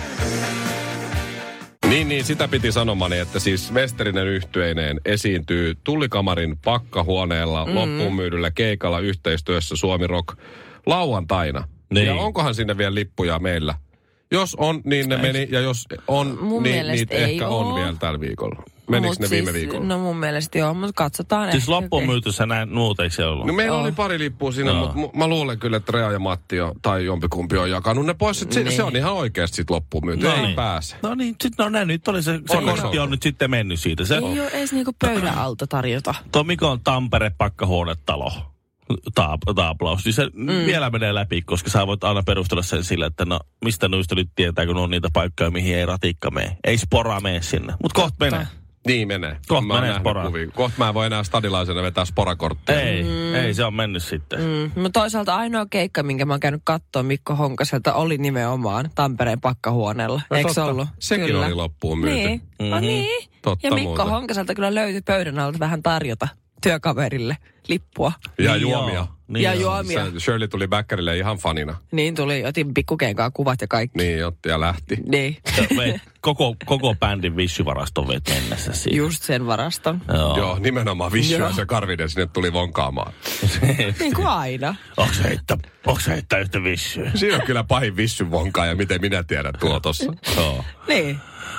Niin, 1.89 2.09
niin, 2.09 2.25
sitä 2.25 2.49
piti 2.49 2.73
sanomani, 2.73 3.19
että 3.19 3.39
siis 3.39 3.73
Westerinen 3.75 4.27
yhtyeineen 4.27 5.01
esiintyy 5.05 5.75
Tullikamarin 5.85 6.59
pakkahuoneella 6.65 7.67
mm. 7.67 7.75
loppuun 7.75 8.15
myydyllä 8.17 8.51
keikalla 8.51 9.01
yhteistyössä 9.01 9.77
Suomi 9.77 10.07
Rock 10.07 10.39
lauantaina. 10.87 11.69
Niin. 11.91 12.07
Ja 12.07 12.15
onkohan 12.15 12.55
sinne 12.55 12.79
vielä 12.79 12.95
lippuja 12.95 13.39
meillä? 13.39 13.75
Jos 14.33 14.55
on, 14.55 14.81
niin 14.85 15.09
ne 15.09 15.17
meni, 15.17 15.49
ja 15.51 15.61
jos 15.61 15.85
on, 16.09 16.39
Mun 16.41 16.63
niin 16.63 16.87
niitä 16.87 17.15
ei 17.15 17.23
ehkä 17.33 17.49
on 17.49 17.67
oo. 17.67 17.75
vielä 17.75 17.95
tällä 17.99 18.21
viikolla. 18.21 18.63
Menikö 18.91 19.09
Mut 19.09 19.19
ne 19.19 19.31
viime 19.31 19.53
siis, 19.53 19.63
viikolla? 19.63 19.87
No 19.87 19.99
mun 19.99 20.17
mielestä 20.17 20.59
joo, 20.59 20.75
mutta 20.75 20.93
katsotaan 20.95 21.51
Siis 21.53 21.63
ehkä. 21.63 21.73
loppuun 21.73 22.07
myyty 22.07 22.33
sä 22.33 22.47
näin 22.47 22.69
muuta, 22.75 23.03
eikö 23.03 23.15
se 23.15 23.25
ollut? 23.25 23.47
No 23.47 23.53
meillä 23.53 23.75
Joo. 23.75 23.83
oli 23.83 23.93
pari 23.93 24.19
lippua 24.19 24.53
siinä, 24.53 24.71
Joo. 24.71 24.81
mutta 24.81 24.95
mu- 25.01 25.19
mä 25.19 25.27
luulen 25.29 25.59
kyllä, 25.59 25.77
että 25.77 25.93
Rea 25.93 26.13
ja 26.13 26.19
Matti 26.19 26.61
on, 26.61 26.73
tai 26.83 27.05
jompikumpi 27.05 27.57
on 27.59 27.71
jakanut 27.71 28.07
ne 28.07 28.15
pois. 28.15 28.41
Niin. 28.45 28.53
Se, 28.53 28.63
Niin. 28.63 28.77
se 28.77 28.83
on 28.83 28.97
ihan 28.97 29.13
oikeasti 29.13 29.57
sit 29.57 29.71
loppuun 29.71 30.07
myyty. 30.07 30.27
No 30.27 30.35
Ei 30.35 30.43
niin. 30.43 30.55
pääse. 30.57 30.97
No 31.03 31.15
niin, 31.15 31.37
sit 31.43 31.53
no 31.59 31.69
näin, 31.69 31.89
nyt 31.89 32.09
oli 32.09 32.23
se, 32.23 32.41
se 32.51 32.57
On, 32.57 32.65
kortti 32.65 32.99
on. 32.99 33.05
on 33.05 33.11
nyt 33.11 33.23
sitten 33.23 33.51
mennyt 33.51 33.81
siitä. 33.81 34.05
Se, 34.05 34.15
Ei 34.15 34.23
ole 34.41 34.49
edes 34.49 34.73
niinku 34.73 34.93
pöydän 34.99 35.35
alta 35.39 35.67
tarjota. 35.67 36.15
tuo 36.33 36.45
Mikon 36.45 36.71
on 36.71 36.81
Tampere 36.85 37.31
pakkahuonetalo. 37.39 38.33
Taap, 39.15 39.41
taaplaus. 39.55 40.05
Niin 40.05 40.13
se 40.13 40.27
mm. 40.35 40.47
vielä 40.47 40.91
menee 40.91 41.15
läpi, 41.15 41.43
koska 41.43 41.71
sä 41.71 41.87
voit 41.87 42.05
aina 42.05 42.23
perustella 42.23 42.63
sen 42.63 42.85
sillä, 42.85 43.07
että 43.07 43.25
no 43.25 43.41
mistä 43.65 43.89
noista 43.89 44.15
nyt 44.15 44.29
tietää, 44.35 44.67
kun 44.67 44.77
on 44.77 44.91
niitä 44.91 45.09
paikkoja, 45.13 45.51
mihin 45.51 45.77
ei 45.77 45.87
ratikka 45.87 46.31
mene. 46.31 46.57
Ei 46.65 46.79
spora 46.79 47.21
mene 47.21 47.43
sinne. 47.43 47.75
Mutta 47.83 48.01
kohta 48.01 48.17
menee. 48.25 48.47
Niin 48.87 49.09
menee. 49.09 49.37
Kohta 49.49 49.67
Mä 49.67 49.81
menee 49.81 50.01
kuvia. 50.27 50.51
Kohta 50.55 50.75
mä 50.79 50.89
en 50.89 50.95
voi 50.95 51.07
enää 51.07 51.23
stadilaisena 51.23 51.83
vetää 51.83 52.05
sporakorttia. 52.05 52.81
Ei, 52.81 53.03
mm. 53.03 53.35
ei 53.35 53.55
se 53.55 53.65
on 53.65 53.75
mennyt 53.75 54.03
sitten. 54.03 54.41
Mm. 54.41 54.83
Mutta 54.83 55.01
toisaalta 55.01 55.37
ainoa 55.37 55.67
keikka, 55.71 56.03
minkä 56.03 56.25
mä 56.25 56.33
oon 56.33 56.41
käynyt 56.41 56.61
katsoa 56.65 57.03
Mikko 57.03 57.35
Honkaselta, 57.35 57.95
oli 57.95 58.19
nimenomaan 58.19 58.91
Tampereen 58.95 59.41
pakkahuoneella. 59.41 60.21
No 60.31 60.37
Eikö 60.37 60.65
ollut? 60.65 60.89
Sekin 60.99 61.27
Kyllä. 61.27 61.47
oli 61.47 61.55
loppuun 61.55 61.99
myyty. 61.99 62.17
Niin, 62.17 62.43
no 62.59 62.77
Mhm. 62.77 62.87
niin. 62.87 63.29
Totta 63.43 63.67
ja 63.67 63.75
Mikko 63.75 63.89
muuta. 63.89 64.05
Honkaselta 64.05 64.55
kyllä 64.55 64.75
löytyi 64.75 65.01
pöydän 65.03 65.39
alta 65.39 65.59
vähän 65.59 65.83
tarjota 65.83 66.29
työkaverille 66.63 67.37
lippua. 67.69 68.13
Ja 68.39 68.57
juomia. 68.57 68.95
joo. 68.95 69.16
Niin 69.29 69.43
Ja 69.45 69.55
joo. 69.55 69.63
juomia. 69.63 70.11
Se, 70.11 70.21
Shirley 70.21 70.49
tuli 70.49 70.69
Bäkkärille 70.69 71.17
ihan 71.19 71.37
fanina. 71.39 71.77
Niin 71.93 72.15
tuli, 72.15 72.45
otin 72.45 72.75
pikkukeenkaan 72.75 73.33
kuvat 73.33 73.61
ja 73.61 73.67
kaikki. 73.69 73.99
Niin 73.99 74.27
otti 74.27 74.49
ja 74.49 74.61
lähti. 74.61 74.97
Niin, 75.09 75.37
Sä 75.57 75.67
veit 75.77 76.03
koko, 76.21 76.57
koko 76.67 76.95
bändin 76.95 77.37
vissyvaraston 77.37 78.09
veit 78.09 78.23
mennessä 78.29 78.73
siihen. 78.73 78.97
just 78.99 79.23
sen 79.23 79.47
varaston. 79.47 80.03
Joo. 80.15 80.37
Joo, 80.39 80.59
nimenomaan 80.59 81.13
ja 81.31 81.39
Joo. 81.39 81.53
se 81.53 81.67
Karvinen 81.67 82.11
sinne 82.11 82.27
tuli 82.27 82.53
vonkaamaan. 82.53 83.13
Niin 84.01 84.15
kuin 84.15 84.27
aina. 84.27 84.75
Onks 84.97 85.23
heittää, 85.25 85.57
onks 85.87 86.07
heittää 86.07 86.39
yhtä 86.39 86.63
vissyä? 86.63 87.11
Siinä 87.15 87.37
on 87.37 87.43
kyllä 87.47 87.65
pahin 87.65 87.97
Vissyn 87.97 88.31
vonkaaja, 88.31 88.75
miten 88.75 89.01
minä 89.01 89.23
tiedän 89.23 89.55
tuo 89.61 89.81
tossa. 89.81 90.13
Joo. 90.37 90.65
Niin, 90.89 91.19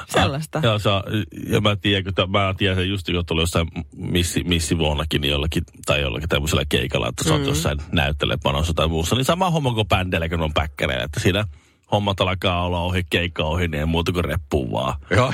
sellaista. 0.10 0.60
Joo, 0.64 0.80
se 0.80 0.90
on, 0.90 1.04
ja 1.48 1.62
mä 1.62 1.76
tiedän, 1.76 2.04
kun 2.04 2.14
t- 2.14 2.32
mä 2.32 2.54
tiedän 2.58 2.78
sen 2.78 2.90
just, 2.90 3.08
kun 3.12 3.26
tuli 3.26 3.42
jossain 3.42 3.68
missi, 3.96 4.44
missivuonnakin 4.44 5.22
niin 5.22 5.32
jollakin, 5.32 5.64
tai 5.86 6.02
jollakin 6.02 6.30
tämmöisellä 6.30 6.64
keikalla, 6.70 7.08
että 7.10 7.24
sä 7.24 7.34
oot 7.34 7.48
jossain 7.58 7.80
näyttelepanossa 7.92 8.74
tai 8.74 8.88
muussa, 8.88 9.16
niin 9.16 9.26
sama 9.26 9.50
homma 9.50 9.74
kuin 9.74 9.88
bändeillä, 9.88 10.30
kun 10.30 10.42
on 10.42 10.54
päkkäreillä, 10.54 11.04
että 11.04 11.20
siinä 11.20 11.46
hommat 11.92 12.22
alkaa 12.22 12.66
olla 12.66 12.82
ohi, 12.82 13.04
keikka 13.10 13.44
ohi, 13.44 13.68
niin 13.68 13.80
ei 13.80 13.86
muuta 13.86 14.12
kuin 14.12 14.26
reppuun 14.26 14.72
vaan. 14.72 14.94
Joo, 15.10 15.34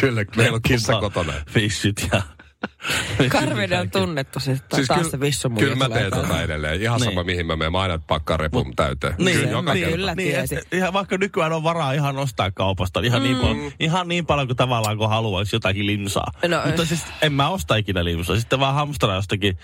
kyllä. 0.00 0.24
Meillä 0.36 0.56
on 0.56 0.62
kissa 0.62 1.00
kotona. 1.00 1.32
Fissyt 1.50 2.08
ja... 2.12 2.22
Karvinen 3.28 3.80
on 3.80 3.90
tunnettu 3.90 4.40
siis, 4.40 4.62
siis 4.74 4.88
taas 4.88 5.10
se 5.10 5.20
vissu 5.20 5.50
kyllä 5.50 5.74
mä 5.74 5.88
teen 5.88 6.10
tota 6.10 6.42
edelleen. 6.42 6.82
Ihan 6.82 7.00
sama 7.00 7.10
Niin. 7.10 7.26
mihin 7.26 7.46
mä 7.46 7.56
menen. 7.56 7.72
Mä 7.72 7.80
aina 7.80 7.98
pakkaan 8.06 8.40
repun 8.40 8.76
täyteen. 8.76 9.14
Niin, 9.18 9.36
kyllä, 9.36 9.50
joka 9.50 9.74
niin, 9.74 9.84
kerta. 9.84 9.96
kyllä. 9.96 10.14
niin, 10.14 10.36
et, 10.36 10.72
ihan 10.72 10.92
vaikka 10.92 11.18
nykyään 11.18 11.52
on 11.52 11.62
varaa 11.62 11.92
ihan 11.92 12.16
ostaa 12.16 12.50
kaupasta, 12.50 13.00
ihan, 13.00 13.22
niin, 13.22 13.36
paljon, 13.36 13.72
ihan 13.80 14.08
niin 14.08 14.26
paljon 14.26 14.46
kuin 14.46 14.56
tavallaan 14.56 14.98
kun 14.98 15.08
haluaisi 15.08 15.56
jotakin 15.56 15.86
limsaa. 15.86 16.32
No, 16.48 16.62
Mutta 16.66 16.84
siis 16.84 17.04
en 17.22 17.32
mä 17.32 17.48
osta 17.48 17.76
ikinä 17.76 18.04
limsaa, 18.04 18.36
sitten 18.36 18.60
vaan 18.60 18.74
hamstraa 18.74 19.16
jostakin 19.16 19.58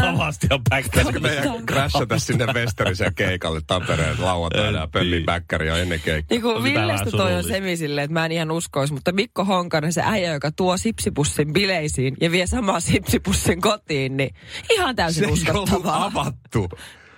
tavasti 0.00 0.46
ja 0.50 0.58
Pitäisikö 0.58 1.02
päkkäriä. 1.04 1.20
meidän 1.42 1.66
crashata 1.66 2.18
sinne 2.18 2.46
Westerisen 2.46 3.14
keikalle 3.14 3.60
Tampereen 3.66 4.16
lauantaina 4.22 4.78
ja 4.78 4.86
pöllin 4.92 5.24
bäkkäriä 5.26 5.76
ennen 5.76 6.00
keikkaa? 6.00 6.34
Niin 6.34 6.42
kuin 6.42 6.56
On 6.56 6.62
Villestä 6.64 7.10
toi 7.10 7.20
on 7.20 7.26
surullista. 7.26 7.52
semi 7.52 7.76
silleen, 7.76 8.04
että 8.04 8.12
mä 8.12 8.26
en 8.26 8.32
ihan 8.32 8.50
uskoisi, 8.50 8.92
mutta 8.94 9.12
Mikko 9.12 9.44
Honkanen, 9.44 9.92
se 9.92 10.02
äijä, 10.04 10.32
joka 10.32 10.50
tuo 10.52 10.76
sipsipussin 10.76 11.52
bileisiin 11.52 12.16
ja 12.20 12.30
vie 12.30 12.46
samaa 12.46 12.80
sipsipussin 12.80 13.60
kotiin, 13.60 14.16
niin 14.16 14.30
ihan 14.70 14.96
täysin 14.96 15.24
Se 15.24 15.30
uskottavaa. 15.30 16.04
avattu. 16.04 16.68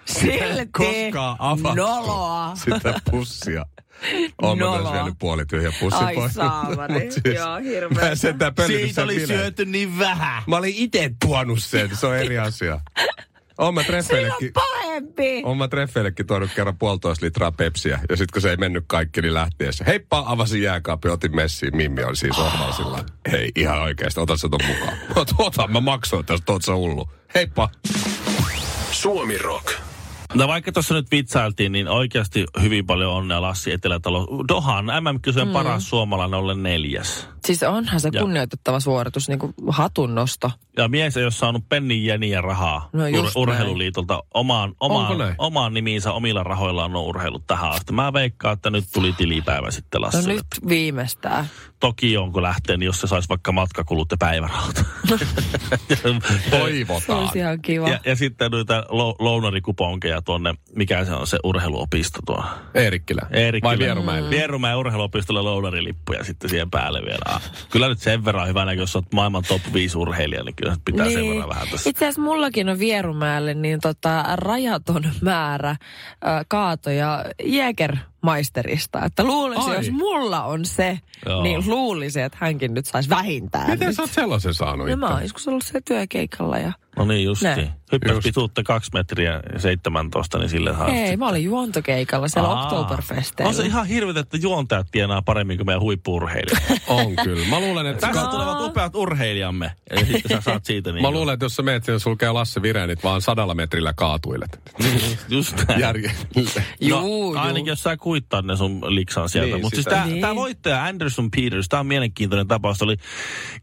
Silti 0.04 0.66
Koskaan 0.72 1.36
avattu 1.38 1.74
noloa. 1.74 2.52
sitä 2.56 2.94
pussia. 3.10 3.66
Oon 4.42 4.58
mä 4.58 4.64
myös 4.70 4.92
vienyt 4.92 5.14
puoli 5.18 5.46
tyhjä 5.46 5.72
pussin 5.80 6.04
Ai 6.04 6.14
pois. 6.14 6.32
saamari. 6.34 6.94
Mut 6.94 7.12
siis 7.12 7.36
Joo, 7.36 7.58
pöllinyt 8.56 8.82
Siitä 8.82 9.02
oli 9.02 9.14
bileen. 9.14 9.40
syöty 9.40 9.64
niin 9.64 9.98
vähän. 9.98 10.42
Mä 10.46 10.56
olin 10.56 10.74
itse 10.76 11.10
tuonut 11.26 11.58
sen, 11.62 11.96
se 11.96 12.06
on 12.06 12.16
eri 12.16 12.38
asia. 12.38 12.80
Oon 13.58 13.74
mä 13.74 13.84
treffeillekin, 13.84 14.52
pahempi. 14.52 15.42
oon 15.44 15.58
mä 15.58 15.68
treffeillekin 15.68 16.26
tuonut 16.26 16.50
kerran 16.56 16.78
puolitoista 16.78 17.26
litraa 17.26 17.52
pepsiä. 17.52 18.00
Ja 18.10 18.16
sit 18.16 18.30
kun 18.30 18.42
se 18.42 18.50
ei 18.50 18.56
mennyt 18.56 18.84
kaikki, 18.86 19.22
niin 19.22 19.34
lähtiessä. 19.34 19.84
Heippa, 19.84 20.24
avasin 20.26 20.62
jääkaapin, 20.62 21.10
otin 21.10 21.36
messiin. 21.36 21.76
Mimmi 21.76 22.04
oli 22.04 22.16
siinä 22.16 22.36
sohvalla 22.36 22.72
sillä 22.72 23.04
Hei, 23.32 23.50
ihan 23.56 23.82
oikeesti, 23.82 24.20
ota 24.20 24.36
se 24.36 24.48
ton 24.48 24.60
mukaan. 24.66 24.98
Ot, 25.16 25.28
ota, 25.38 25.68
mä 25.68 25.80
maksoin 25.80 26.26
tästä, 26.26 26.52
oot 26.52 26.62
sä 26.64 26.74
hullu. 26.74 27.10
Heippa. 27.34 27.68
Suomi 28.90 29.38
Rock. 29.38 29.79
No 30.34 30.48
vaikka 30.48 30.72
tuossa 30.72 30.94
nyt 30.94 31.10
vitsailtiin, 31.10 31.72
niin 31.72 31.88
oikeasti 31.88 32.46
hyvin 32.62 32.86
paljon 32.86 33.12
onnea 33.12 33.42
Lassi 33.42 33.72
Etelätalo. 33.72 34.44
Dohan 34.48 34.84
MM-kisojen 34.84 35.48
mm. 35.48 35.52
paras 35.52 35.88
suomalainen 35.88 36.38
ollen 36.38 36.62
neljäs. 36.62 37.28
Siis 37.50 37.62
onhan 37.62 38.00
se 38.00 38.10
Ja. 38.12 38.20
kunnioitettava 38.20 38.80
suoritus, 38.80 39.28
niin 39.28 39.38
kuin 39.38 39.54
hatun 39.68 40.14
nosto. 40.14 40.50
Ja 40.76 40.88
mies 40.88 41.16
ei 41.16 41.22
ole 41.24 41.30
saanut 41.30 41.68
pennin 41.68 42.04
jeniä 42.04 42.40
rahaa 42.40 42.88
No 42.92 43.00
näin. 43.00 43.14
urheiluliitolta 43.36 44.22
omaan, 44.34 44.68
Onko 44.80 44.96
omaan, 44.96 45.34
omaan 45.38 45.74
nimiinsä 45.74 46.12
omilla 46.12 46.42
rahoillaan 46.42 46.96
on 46.96 47.02
urheilut 47.02 47.46
tähän 47.46 47.70
asti. 47.70 47.92
Mä 47.92 48.12
veikkaan, 48.12 48.52
että 48.52 48.70
nyt 48.70 48.84
tuli 48.92 49.12
tilipäivä 49.12 49.70
sitten 49.70 50.00
No 50.00 50.06
Lassille. 50.06 50.34
nyt 50.34 50.68
viimeistään. 50.68 51.50
Toki 51.80 52.16
on, 52.16 52.32
kun 52.32 52.42
lähtee, 52.42 52.76
niin 52.76 52.86
jos 52.86 53.00
se 53.00 53.06
saisi 53.06 53.28
vaikka 53.28 53.52
matkakulut 53.52 54.10
ja 54.10 54.16
päivärahat. 54.16 54.76
Se 55.88 56.50
Toivotaan. 56.50 57.18
olisi 57.18 57.38
ihan 57.38 57.62
kiva. 57.62 57.88
ja, 57.88 58.00
ja 58.06 58.16
sitten 58.16 58.50
noita 58.50 58.84
lo, 58.88 59.16
lounarikuponkeja 59.18 60.22
tuonne, 60.22 60.54
mikä 60.76 61.04
se 61.04 61.12
on 61.12 61.26
se 61.26 61.38
urheiluopisto 61.44 62.20
tuo. 62.26 62.44
Eerikkilä. 62.74 63.22
Eerikkilä. 63.30 63.68
Vai 63.70 63.78
Vierumäellä? 63.78 64.30
Vierumäen 64.30 64.76
urheiluopistolle 64.76 65.42
lounarilippuja 65.42 66.24
sitten 66.24 66.50
siihen 66.50 66.70
päälle 66.70 67.02
vielä. 67.02 67.39
Kyllä 67.70 67.88
nyt 67.88 67.98
sen 67.98 68.24
verran 68.24 68.48
hyvänä, 68.48 68.72
jos 68.72 68.96
olet 68.96 69.12
maailman 69.12 69.44
top 69.48 69.62
5 69.72 69.98
urheilija, 69.98 70.44
niin 70.44 70.56
kyllä 70.56 70.76
pitää 70.84 71.10
sen 71.10 71.28
verran 71.28 71.48
vähän 71.48 71.68
tässä. 71.68 71.90
Itse 71.90 72.04
asiassa 72.04 72.20
mullakin 72.22 72.68
on 72.68 72.78
Vierumäelle 72.78 73.54
niin 73.54 73.80
tota, 73.80 74.24
rajaton 74.36 75.02
määrä 75.20 75.70
äh, 75.70 75.76
kaatoja 76.48 77.24
Jägermeisterista. 78.26 79.04
Että 79.04 79.24
luulisin, 79.24 79.70
Ai. 79.70 79.76
jos 79.76 79.90
mulla 79.90 80.44
on 80.44 80.64
se, 80.64 80.98
Joo. 81.26 81.42
niin 81.42 81.62
luulisin, 81.66 82.22
että 82.22 82.38
hänkin 82.40 82.74
nyt 82.74 82.86
saisi 82.86 83.10
vähintään. 83.10 83.70
Miten 83.70 83.86
nyt. 83.86 83.96
sä 83.96 84.02
oot 84.02 84.10
sellaisen 84.10 84.54
saanut 84.54 84.88
No 84.88 84.96
mä 84.96 85.08
oon 85.08 85.22
joskus 85.22 85.48
ollut 85.48 85.64
se 85.64 85.80
työkeikalla 85.80 86.58
ja 86.58 86.72
No 86.96 87.04
niin 87.04 87.24
justi. 87.24 87.46
Hyppäs 87.92 88.16
pituutta 88.22 88.62
2 88.62 88.90
metriä 88.94 89.40
17, 89.56 90.38
niin 90.38 90.48
sille 90.48 90.72
saa. 90.72 90.88
Ei, 90.88 91.16
mä 91.16 91.28
olin 91.28 91.44
juontokeikalla 91.44 92.28
siellä 92.28 92.48
Aa. 92.48 92.64
Oktoberfesteillä. 92.64 93.48
On 93.48 93.54
se 93.54 93.66
ihan 93.66 93.86
hirveet, 93.86 94.16
että 94.16 94.36
juontajat 94.36 94.86
tienaa 94.92 95.22
paremmin 95.22 95.56
kuin 95.56 95.66
meidän 95.66 95.80
huippuurheilijat. 95.80 96.62
on 96.86 97.16
kyllä. 97.24 97.46
Mä 97.46 97.60
luulen, 97.60 97.86
että... 97.86 98.06
Tässä 98.06 98.26
tulevat 98.26 98.60
upeat 98.60 98.94
urheilijamme. 98.94 99.72
Ja 99.90 100.06
sitten 100.06 100.30
sä 100.30 100.40
saat 100.50 100.64
siitä 100.64 100.92
niin. 100.92 101.02
Mä 101.02 101.10
luulen, 101.10 101.34
että 101.34 101.44
jos 101.44 101.56
sä 101.56 101.62
meet 101.62 101.84
sinne 101.84 101.98
sulkee 101.98 102.32
Lasse 102.32 102.62
Virenit 102.62 103.04
vaan 103.04 103.20
sadalla 103.20 103.54
metrillä 103.54 103.92
kaatuilet. 103.92 104.60
Niin, 104.78 105.18
just 105.28 105.56
näin. 105.68 105.80
Järje. 105.80 106.12
no, 106.36 106.44
juu, 106.80 107.36
ainakin 107.36 107.66
jos 107.66 107.82
sä 107.82 107.96
kuittaa 108.10 108.42
ne 108.42 108.56
sun 108.56 108.80
liksan 108.94 109.28
sieltä. 109.28 109.54
Niin, 109.54 109.60
Mutta 109.60 109.76
siis 109.76 109.86
tää, 109.86 110.06
niin. 110.06 110.20
tää 110.20 110.34
voittaja 110.34 110.84
Anderson 110.84 111.30
Peters, 111.30 111.68
tää 111.68 111.80
on 111.80 111.86
mielenkiintoinen 111.86 112.48
tapaus. 112.48 112.82
Oli 112.82 112.96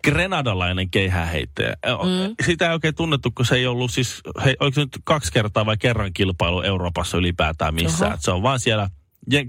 grenadalainen 0.03 0.89
keihäheittäjä. 0.89 1.73
Mm. 1.85 2.35
Sitä 2.45 2.67
ei 2.67 2.73
oikein 2.73 2.95
tunnettu, 2.95 3.31
kun 3.31 3.45
se 3.45 3.55
ei 3.55 3.67
ollut 3.67 3.91
siis, 3.91 4.21
he, 4.45 4.55
oliko 4.59 4.75
se 4.75 4.81
nyt 4.81 4.97
kaksi 5.03 5.31
kertaa 5.31 5.65
vai 5.65 5.77
kerran 5.77 6.13
kilpailu 6.13 6.61
Euroopassa 6.61 7.17
ylipäätään 7.17 7.73
missään. 7.73 8.17
Se 8.19 8.31
on 8.31 8.43
vaan 8.43 8.59
siellä 8.59 8.89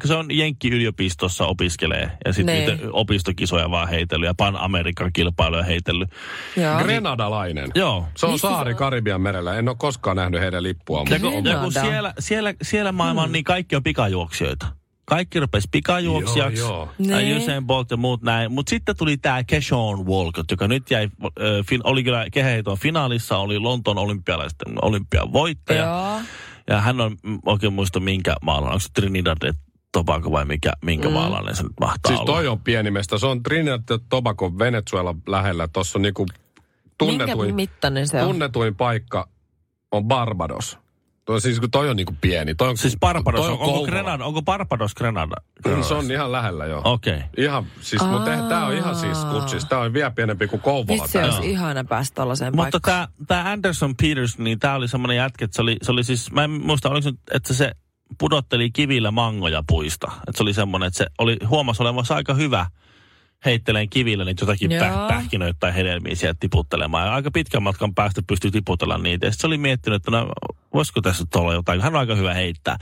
se 0.05 0.15
on 0.15 0.27
Jenkki-yliopistossa 0.31 1.47
opiskelee 1.47 2.11
ja 2.25 2.33
sitten 2.33 2.55
niitä 2.55 2.85
opistokisoja 2.93 3.71
vaan 3.71 3.89
heitellyt 3.89 4.27
ja 4.27 4.35
Pan-Amerikan 4.35 5.13
kilpailuja 5.13 5.63
heitellyt. 5.63 6.11
Joo. 6.57 6.79
Grenadalainen. 6.79 7.71
Joo. 7.75 8.07
Se 8.17 8.27
on 8.27 8.33
Missä 8.33 8.49
saari 8.49 8.75
Karibian 8.75 9.21
merellä. 9.21 9.55
En 9.55 9.69
ole 9.69 9.77
koskaan 9.79 10.17
nähnyt 10.17 10.41
heidän 10.41 10.63
lippua. 10.63 11.05
Ja 11.11 11.21
kun, 11.21 11.45
ja 11.45 11.59
kun 11.59 11.73
siellä, 11.73 12.15
siellä, 12.19 12.55
siellä 12.63 12.93
maailman 12.93 13.25
hmm. 13.25 13.33
niin 13.33 13.45
kaikki 13.45 13.77
on 13.77 13.83
pikajuoksijoita. 13.83 14.78
Kaikki 15.09 15.41
rupesi 15.41 15.69
pikajuoksijaksi. 15.71 16.61
Joo, 16.61 16.89
joo. 16.99 17.37
Usain 17.37 17.67
Bolt 17.67 17.91
ja 17.91 17.97
muut 17.97 18.23
näin. 18.23 18.53
Mutta 18.53 18.71
sitten 18.71 18.97
tuli 18.97 19.17
tämä 19.17 19.45
Keshawn 19.45 20.07
Walcott, 20.07 20.51
joka 20.51 20.69
nyt 20.69 20.91
jäi, 20.91 21.05
äh, 21.25 21.31
fin, 21.67 21.81
oli 21.85 22.05
kyllä 22.05 22.27
keheiton 22.33 22.79
finaalissa, 22.79 23.39
oli 23.39 23.59
Lontoon 23.59 23.99
olympialaisten 23.99 24.85
olympian 24.85 25.33
voittaja. 25.33 25.83
Joo. 25.85 26.21
Ja 26.69 26.81
hän 26.81 27.01
on 27.01 27.17
mm, 27.23 27.39
oikein 27.47 27.73
muista 27.73 28.01
minkä 28.01 28.35
maalla, 28.43 28.69
onko 28.69 28.81
se 28.81 28.89
Trinidad 28.95 29.55
Tobago 29.93 30.33
vai 30.33 30.45
mikä, 30.45 30.73
minkä 30.85 31.09
mm. 31.09 31.15
maalainen 31.15 31.57
se 31.57 31.63
nyt 31.63 31.73
mahtaa 31.81 32.17
Siis 32.17 32.27
toi 32.27 32.41
olla. 32.41 32.51
on 32.51 32.61
pieni 32.61 32.91
mesta. 32.91 33.19
Se 33.19 33.27
on 33.27 33.43
Trinidad 33.43 33.83
ja 33.91 33.99
Tobago 34.09 34.59
Venezuela 34.59 35.15
lähellä. 35.27 35.69
Tuossa 35.69 35.99
on 35.99 36.03
niinku 36.03 36.27
tunnetuin, 36.99 37.39
minkä 37.39 37.55
mittainen 37.55 38.09
se 38.09 38.23
on? 38.23 38.29
tunnetuin 38.29 38.75
paikka 38.75 39.29
on 39.93 40.05
Barbados. 40.05 40.79
Toi, 41.29 41.41
siis 41.41 41.61
kun 41.61 41.71
toi 41.71 41.91
on 41.91 41.97
niinku 41.97 42.17
pieni. 42.21 42.55
Toi 42.55 42.69
on, 42.69 42.77
siis 42.77 42.97
Barbados, 43.01 43.41
toi 43.41 43.53
on, 43.53 43.61
onko, 43.61 43.83
Grenada, 43.83 44.25
onko 44.25 44.43
Barbados 44.43 44.95
Grenada? 44.95 45.37
Kyllä 45.63 45.83
se 45.83 45.95
on 45.95 46.11
ihan 46.11 46.33
lähellä 46.33 46.67
joo. 46.67 46.81
Okei. 46.85 47.17
Okay. 47.17 47.29
Ihan, 47.37 47.67
siis, 47.81 48.03
mutta 48.03 48.31
tää 48.49 48.67
on 48.67 48.75
ihan 48.75 48.97
siis 48.97 49.19
kutsis. 49.25 49.65
Tää 49.65 49.79
on 49.79 49.93
vielä 49.93 50.11
pienempi 50.11 50.47
kuin 50.47 50.63
Kouvola. 50.63 51.03
Vitsi, 51.03 51.19
olisi 51.19 51.51
ihana 51.51 51.85
päästä 51.85 52.15
tollaiseen 52.15 52.57
Mutta 52.57 52.81
tää, 52.81 53.09
tää 53.27 53.51
Anderson 53.51 53.97
Peters, 53.97 54.39
niin 54.39 54.59
tää 54.59 54.75
oli 54.75 54.89
semmoinen 54.89 55.17
jätkä, 55.17 55.45
että 55.45 55.57
se 55.57 55.63
oli, 55.63 55.77
se 55.83 55.93
oli 55.93 56.05
siis, 56.05 56.33
mä 56.33 56.45
en 56.45 56.51
muista, 56.51 56.91
oliko 56.91 57.03
se, 57.03 57.13
että 57.35 57.55
se 57.55 57.73
pudotteli 58.19 58.71
kivillä 58.71 59.11
mangoja 59.11 59.63
puista. 59.67 60.07
Että 60.07 60.37
se 60.37 60.43
oli 60.43 60.55
semmoinen, 60.55 60.87
että 60.87 60.99
se 60.99 61.07
oli, 61.19 61.37
huomasi 61.49 61.83
olevansa 61.83 62.15
aika 62.15 62.35
hyvä 62.35 62.67
heitteleen 63.45 63.91
kivillä 63.91 64.25
niitä 64.25 64.43
jotakin 64.43 64.71
päh- 64.71 65.09
pähkinöitä 65.09 65.57
tai 65.61 65.75
hedelmiä 65.75 66.15
sieltä 66.15 66.37
tiputtelemaan. 66.41 67.07
Ja 67.07 67.15
aika 67.15 67.31
pitkän 67.31 67.63
matkan 67.63 67.95
päästä 67.95 68.23
pystyi 68.27 68.51
tiputtelemaan 68.51 69.03
niitä. 69.03 69.27
Ja 69.27 69.33
sitten 69.33 69.41
se 69.41 69.47
oli 69.47 69.59
miettinyt, 69.59 69.97
että 69.97 70.11
no, 70.11 70.29
voisiko 70.79 71.01
tässä 71.01 71.25
olla 71.37 71.55
jotain. 71.55 71.81
Hän 71.81 71.95
on 71.95 72.01
aika 72.01 72.15
hyvä 72.15 72.35
heittää. 72.35 72.79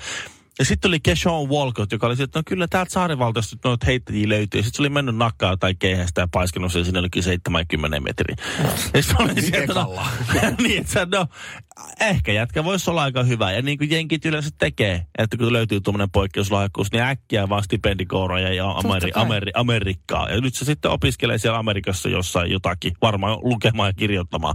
Ja 0.58 0.64
sitten 0.64 0.90
tuli 0.90 1.00
Keshawn 1.00 1.48
Walcott, 1.48 1.92
joka 1.92 2.06
oli 2.06 2.22
että 2.22 2.38
no 2.38 2.42
kyllä 2.46 2.66
täältä 2.70 2.92
saarivaltaista 2.92 3.56
noita 3.64 3.86
heittäjiä 3.86 4.28
löytyy. 4.28 4.62
Sitten 4.62 4.76
se 4.76 4.82
oli 4.82 4.88
mennyt 4.88 5.16
nakkaa 5.16 5.56
tai 5.56 5.74
keihästä 5.74 6.20
ja 6.20 6.28
paiskenut 6.32 6.72
sen 6.72 6.84
sinne 6.84 6.98
olikin 6.98 7.22
70 7.22 8.00
metriä. 8.00 8.36
Ja 8.94 9.02
sitten 9.02 9.30
oli 9.30 9.42
sieltä, 9.42 9.74
no, 9.74 10.02
niin, 10.62 10.80
että 10.80 11.06
no, 11.12 11.26
ehkä 12.00 12.32
jätkä 12.32 12.64
voisi 12.64 12.90
olla 12.90 13.02
aika 13.02 13.22
hyvä. 13.22 13.52
Ja 13.52 13.62
niin 13.62 13.78
kuin 13.78 13.90
jenkit 13.90 14.24
yleensä 14.24 14.50
tekee, 14.58 15.06
että 15.18 15.36
kun 15.36 15.52
löytyy 15.52 15.80
tuommoinen 15.80 16.10
poikkeuslahjakkuus, 16.10 16.92
niin 16.92 17.02
äkkiä 17.02 17.48
vaan 17.48 17.64
stipendikouroja 17.64 18.54
ja 18.54 18.64
Ameri- 18.64 19.12
Ameri- 19.14 19.50
Amerikkaa. 19.54 20.30
Ja 20.30 20.40
nyt 20.40 20.54
se 20.54 20.64
sitten 20.64 20.90
opiskelee 20.90 21.38
siellä 21.38 21.58
Amerikassa 21.58 22.08
jossain 22.08 22.50
jotakin, 22.50 22.92
varmaan 23.02 23.38
lukemaan 23.42 23.88
ja 23.88 23.92
kirjoittamaan. 23.92 24.54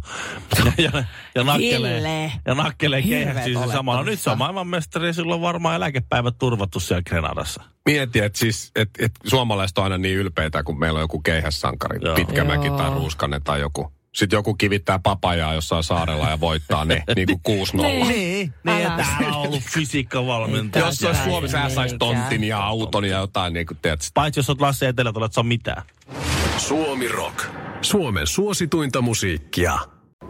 ja, 0.78 0.90
ja, 0.94 1.04
ja 1.36 1.44
nakkelee, 1.44 2.32
ja 2.46 2.56
nakkelee 2.56 3.02
keihäksiä 3.02 3.68
samalla. 3.68 4.04
Nyt 4.04 4.20
se 4.20 4.30
on 4.30 4.38
maailmanmestari, 4.38 5.14
silloin 5.14 5.42
varmaan 5.42 5.76
eläkepäivät 5.92 6.38
turvattu 6.38 6.80
siellä 6.80 7.02
Grenadassa. 7.02 7.64
Mieti, 7.86 8.20
että 8.20 8.40
siis, 8.40 8.72
et, 8.76 8.90
et 9.00 9.12
suomalaiset 9.28 9.78
on 9.78 9.84
aina 9.84 9.98
niin 9.98 10.18
ylpeitä, 10.18 10.64
kun 10.64 10.80
meillä 10.80 10.98
on 10.98 11.04
joku 11.04 11.22
keihässankari, 11.22 12.00
Joo. 12.02 12.16
Pitkämäki 12.16 12.68
Joo. 12.68 12.78
tai 12.78 12.90
Ruuskanen 12.90 13.44
tai 13.44 13.60
joku 13.60 13.92
sitten 14.16 14.38
joku 14.38 14.54
kivittää 14.54 15.00
papajaa 15.00 15.54
jossain 15.54 15.84
saarella 15.84 16.30
ja 16.30 16.40
voittaa 16.40 16.86
ne 16.86 17.04
niin 17.16 17.28
kuin 17.42 17.68
6-0. 17.68 17.82
Niin, 17.82 18.08
niin, 18.08 18.54
niin 18.64 18.88
täällä 18.98 19.38
on 19.38 19.48
ollut 19.48 19.64
fysiikkavalmentaja. 19.64 20.86
Jos 20.86 21.04
olisi 21.04 21.24
Suomi, 21.24 21.50
sä 21.50 21.70
saisi 21.70 21.98
tontin 21.98 22.44
ja 22.44 22.64
auton 22.64 23.06
ja 23.06 23.18
jotain, 23.18 23.54
niin 23.54 23.66
kuin 23.66 23.78
teet. 23.82 24.00
Paitsi 24.14 24.40
jos 24.40 24.50
olet 24.50 24.62
Lasse 24.62 24.88
Etelä, 24.88 25.10
että 25.10 25.30
saa 25.32 25.44
mitään. 25.44 25.84
Suomi 26.58 27.08
Rock. 27.08 27.46
Suomen 27.82 28.28
suosituinta 28.28 29.02
musiikkia. 29.02 29.80